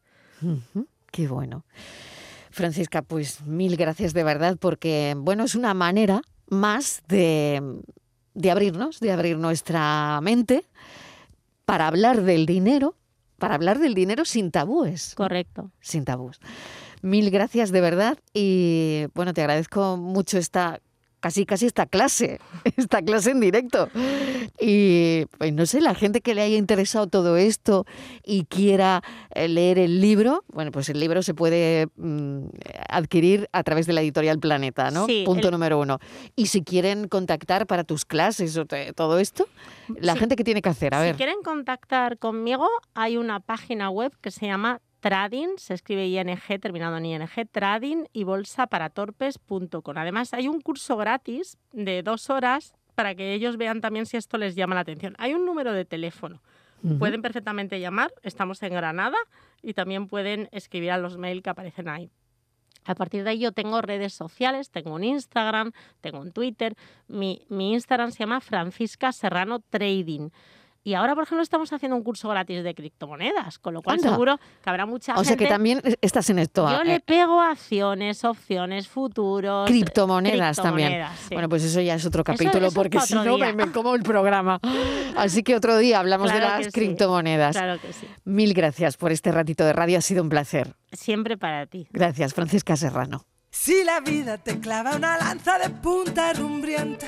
Qué 1.10 1.28
bueno. 1.28 1.64
Francisca, 2.50 3.02
pues 3.02 3.42
mil 3.42 3.76
gracias 3.76 4.12
de 4.14 4.24
verdad 4.24 4.56
porque, 4.60 5.14
bueno, 5.16 5.44
es 5.44 5.54
una 5.54 5.74
manera 5.74 6.22
más 6.48 7.02
de, 7.08 7.80
de 8.34 8.50
abrirnos, 8.50 9.00
de 9.00 9.12
abrir 9.12 9.38
nuestra 9.38 10.20
mente 10.22 10.64
para 11.64 11.88
hablar 11.88 12.22
del 12.22 12.46
dinero, 12.46 12.94
para 13.38 13.54
hablar 13.54 13.78
del 13.78 13.94
dinero 13.94 14.24
sin 14.24 14.50
tabúes. 14.50 15.14
Correcto. 15.16 15.70
Sin 15.80 16.04
tabúes. 16.04 16.38
Mil 17.04 17.30
gracias 17.30 17.70
de 17.70 17.82
verdad 17.82 18.16
y 18.32 19.08
bueno, 19.12 19.34
te 19.34 19.42
agradezco 19.42 19.98
mucho 19.98 20.38
esta 20.38 20.80
casi 21.20 21.44
casi 21.44 21.66
esta 21.66 21.84
clase, 21.84 22.40
esta 22.78 23.02
clase 23.02 23.32
en 23.32 23.40
directo. 23.40 23.90
Y 24.58 25.26
pues 25.36 25.52
no 25.52 25.66
sé, 25.66 25.82
la 25.82 25.94
gente 25.94 26.22
que 26.22 26.34
le 26.34 26.40
haya 26.40 26.56
interesado 26.56 27.06
todo 27.06 27.36
esto 27.36 27.84
y 28.24 28.46
quiera 28.46 29.02
eh, 29.34 29.48
leer 29.48 29.78
el 29.78 30.00
libro, 30.00 30.44
bueno, 30.48 30.70
pues 30.70 30.88
el 30.88 30.98
libro 30.98 31.22
se 31.22 31.34
puede 31.34 31.88
mm, 31.96 32.46
adquirir 32.88 33.50
a 33.52 33.62
través 33.64 33.86
de 33.86 33.92
la 33.92 34.00
editorial 34.00 34.38
Planeta, 34.38 34.90
¿no? 34.90 35.06
Punto 35.26 35.50
número 35.50 35.78
uno. 35.78 35.98
Y 36.36 36.46
si 36.46 36.62
quieren 36.62 37.08
contactar 37.08 37.66
para 37.66 37.84
tus 37.84 38.06
clases 38.06 38.56
o 38.56 38.64
todo 38.64 39.18
esto, 39.18 39.46
la 40.00 40.16
gente 40.16 40.36
que 40.36 40.44
tiene 40.44 40.62
que 40.62 40.70
hacer, 40.70 40.94
a 40.94 41.00
ver. 41.00 41.12
Si 41.12 41.18
quieren 41.18 41.42
contactar 41.44 42.16
conmigo, 42.16 42.66
hay 42.94 43.18
una 43.18 43.40
página 43.40 43.90
web 43.90 44.10
que 44.22 44.30
se 44.30 44.46
llama 44.46 44.80
Trading, 45.04 45.58
se 45.58 45.74
escribe 45.74 46.06
ING 46.06 46.60
terminado 46.62 46.96
en 46.96 47.04
ING, 47.04 47.28
trading 47.52 48.04
y 48.14 48.24
bolsa 48.24 48.66
para 48.68 48.88
torpes.com. 48.88 49.98
Además, 49.98 50.32
hay 50.32 50.48
un 50.48 50.62
curso 50.62 50.96
gratis 50.96 51.58
de 51.72 52.02
dos 52.02 52.30
horas 52.30 52.72
para 52.94 53.14
que 53.14 53.34
ellos 53.34 53.58
vean 53.58 53.82
también 53.82 54.06
si 54.06 54.16
esto 54.16 54.38
les 54.38 54.54
llama 54.54 54.76
la 54.76 54.80
atención. 54.80 55.14
Hay 55.18 55.34
un 55.34 55.44
número 55.44 55.74
de 55.74 55.84
teléfono. 55.84 56.40
Pueden 56.98 57.20
perfectamente 57.20 57.80
llamar, 57.80 58.14
estamos 58.22 58.62
en 58.62 58.72
Granada 58.72 59.18
y 59.62 59.74
también 59.74 60.08
pueden 60.08 60.48
escribir 60.52 60.92
a 60.92 60.96
los 60.96 61.18
mails 61.18 61.42
que 61.42 61.50
aparecen 61.50 61.90
ahí. 61.90 62.10
A 62.86 62.94
partir 62.94 63.24
de 63.24 63.30
ahí 63.30 63.38
yo 63.40 63.52
tengo 63.52 63.82
redes 63.82 64.14
sociales, 64.14 64.70
tengo 64.70 64.94
un 64.94 65.04
Instagram, 65.04 65.72
tengo 66.00 66.20
un 66.20 66.32
Twitter. 66.32 66.76
Mi, 67.08 67.44
mi 67.50 67.74
Instagram 67.74 68.10
se 68.10 68.20
llama 68.20 68.40
Francisca 68.40 69.12
Serrano 69.12 69.60
Trading. 69.60 70.30
Y 70.86 70.92
ahora, 70.92 71.14
por 71.14 71.24
ejemplo, 71.24 71.42
estamos 71.42 71.72
haciendo 71.72 71.96
un 71.96 72.02
curso 72.02 72.28
gratis 72.28 72.62
de 72.62 72.74
criptomonedas, 72.74 73.58
con 73.58 73.72
lo 73.72 73.80
cual 73.82 73.96
Anda. 73.96 74.10
seguro 74.10 74.38
que 74.62 74.68
habrá 74.70 74.84
mucha 74.84 75.12
O 75.14 75.16
gente. 75.16 75.28
sea 75.28 75.36
que 75.38 75.46
también 75.46 75.80
estás 76.02 76.28
en 76.28 76.38
esto. 76.38 76.70
Yo 76.70 76.82
eh, 76.82 76.84
le 76.84 77.00
pego 77.00 77.40
acciones, 77.40 78.22
opciones, 78.24 78.86
futuros. 78.86 79.66
Criptomonedas 79.66 80.58
también. 80.58 81.06
sí. 81.26 81.32
Bueno, 81.34 81.48
pues 81.48 81.64
eso 81.64 81.80
ya 81.80 81.94
es 81.94 82.04
otro 82.04 82.22
capítulo, 82.22 82.66
eso 82.66 82.74
porque 82.74 83.00
si 83.00 83.14
no 83.14 83.38
me, 83.38 83.54
me 83.54 83.72
como 83.72 83.94
el 83.94 84.02
programa. 84.02 84.60
Así 85.16 85.42
que 85.42 85.56
otro 85.56 85.78
día 85.78 86.00
hablamos 86.00 86.30
Claro 86.30 86.44
de 86.44 86.50
las 86.50 86.58
que 86.58 86.64
sí. 86.64 86.70
criptomonedas. 86.72 87.56
Claro 87.56 87.80
que 87.80 87.92
sí. 87.94 88.06
Mil 88.24 88.52
gracias 88.52 88.98
por 88.98 89.10
este 89.10 89.32
ratito 89.32 89.64
de 89.64 89.72
radio, 89.72 89.96
ha 89.98 90.02
sido 90.02 90.22
un 90.22 90.28
placer. 90.28 90.74
Siempre 90.92 91.38
para 91.38 91.64
ti. 91.66 91.88
Gracias, 91.92 92.34
Francisca 92.34 92.76
Serrano. 92.76 93.24
Si 93.48 93.84
la 93.84 94.00
vida 94.00 94.36
te 94.36 94.60
clava 94.60 94.96
una 94.96 95.16
lanza 95.16 95.58
de 95.58 95.70
punta 95.70 96.32
rumbrienta, 96.34 97.06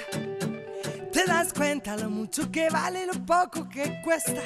te 1.17 1.25
das 1.25 1.51
cuenta 1.55 1.97
lo 1.97 2.11
mucho 2.11 2.51
que 2.53 2.69
vale 2.69 3.07
lo 3.07 3.15
poco 3.25 3.67
que 3.71 4.03
cuesta. 4.05 4.43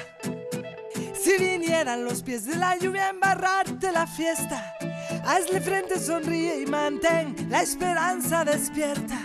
Si 1.20 1.36
vinieran 1.36 2.04
los 2.04 2.22
pies 2.22 2.44
de 2.46 2.54
la 2.54 2.76
lluvia 2.78 3.06
a 3.06 3.10
embarrarte 3.10 3.90
la 3.90 4.06
fiesta, 4.06 4.76
hazle 5.24 5.60
frente, 5.60 5.98
sonríe 5.98 6.62
y 6.62 6.66
mantén 6.66 7.34
la 7.50 7.62
esperanza 7.62 8.44
despierta. 8.44 9.18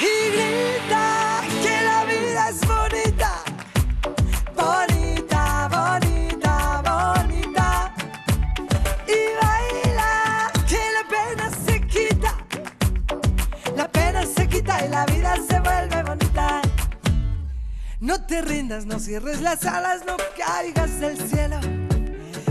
Y 0.00 0.30
grita 0.32 1.42
que 1.62 1.84
la 1.84 2.04
vida 2.04 2.48
es 2.48 2.60
bonita, 2.66 3.05
te 18.36 18.42
rindas, 18.42 18.84
no 18.84 18.98
cierres 18.98 19.40
las 19.40 19.64
alas, 19.64 20.02
no 20.06 20.16
caigas 20.36 21.00
del 21.00 21.16
cielo. 21.16 21.58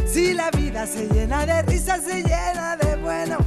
Si 0.08 0.34
la 0.34 0.50
vida 0.50 0.88
se 0.88 1.08
llena 1.08 1.46
de 1.46 1.62
risas, 1.62 2.02
se 2.04 2.24
llena 2.24 2.76
de 2.76 2.96
bueno. 2.96 3.38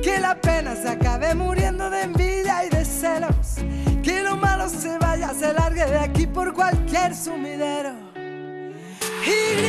Que 0.00 0.20
la 0.20 0.40
pena 0.40 0.76
se 0.76 0.88
acabe 0.88 1.34
muriendo 1.34 1.90
de 1.90 2.02
envidia 2.02 2.64
y 2.66 2.68
de 2.68 2.84
celos. 2.84 3.56
Que 4.00 4.22
lo 4.22 4.36
malo 4.36 4.68
se 4.68 4.96
vaya, 4.98 5.34
se 5.34 5.52
largue 5.52 5.86
de 5.86 5.98
aquí 5.98 6.26
por 6.28 6.52
cualquier 6.54 7.16
sumidero. 7.16 7.94
Y 9.26 9.62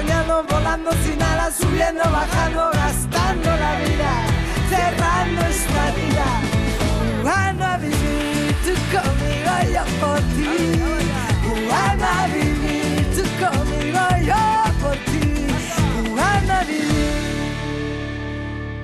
soñando, 0.00 0.42
volando 0.44 0.90
sin 1.04 1.22
alas, 1.22 1.54
subiendo, 1.56 2.02
bajando, 2.02 2.70
gastando 2.72 3.50
la 3.56 3.80
vida, 3.80 4.12
cerrando 4.70 5.40
esta 5.42 5.90
vida. 6.00 6.26
Jugando 7.18 7.64
a 7.64 7.76
vivir, 7.76 8.56
tú 8.64 8.72
conmigo, 8.94 9.52
yo 9.74 9.84
por 10.00 10.20
ti. 10.36 10.48
Jugando 11.48 12.06
a 12.06 12.26
vivir, 12.28 12.98
tú 13.14 13.24
conmigo, 13.44 14.00
yo 14.24 14.44
por 14.80 14.96
ti. 15.10 15.26
Jugando 16.08 16.52
a 16.52 16.62
vivir. 16.64 17.20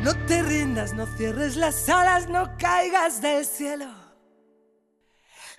No 0.03 0.15
te 0.27 0.43
rindas, 0.43 0.93
no 0.93 1.07
cierres 1.17 1.57
las 1.57 1.89
alas, 1.89 2.29
no 2.29 2.57
caigas 2.59 3.23
del 3.23 3.45
cielo. 3.45 3.87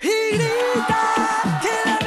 Y 0.02 0.36
grita 0.36 1.60
que 1.62 1.90
la. 1.90 2.07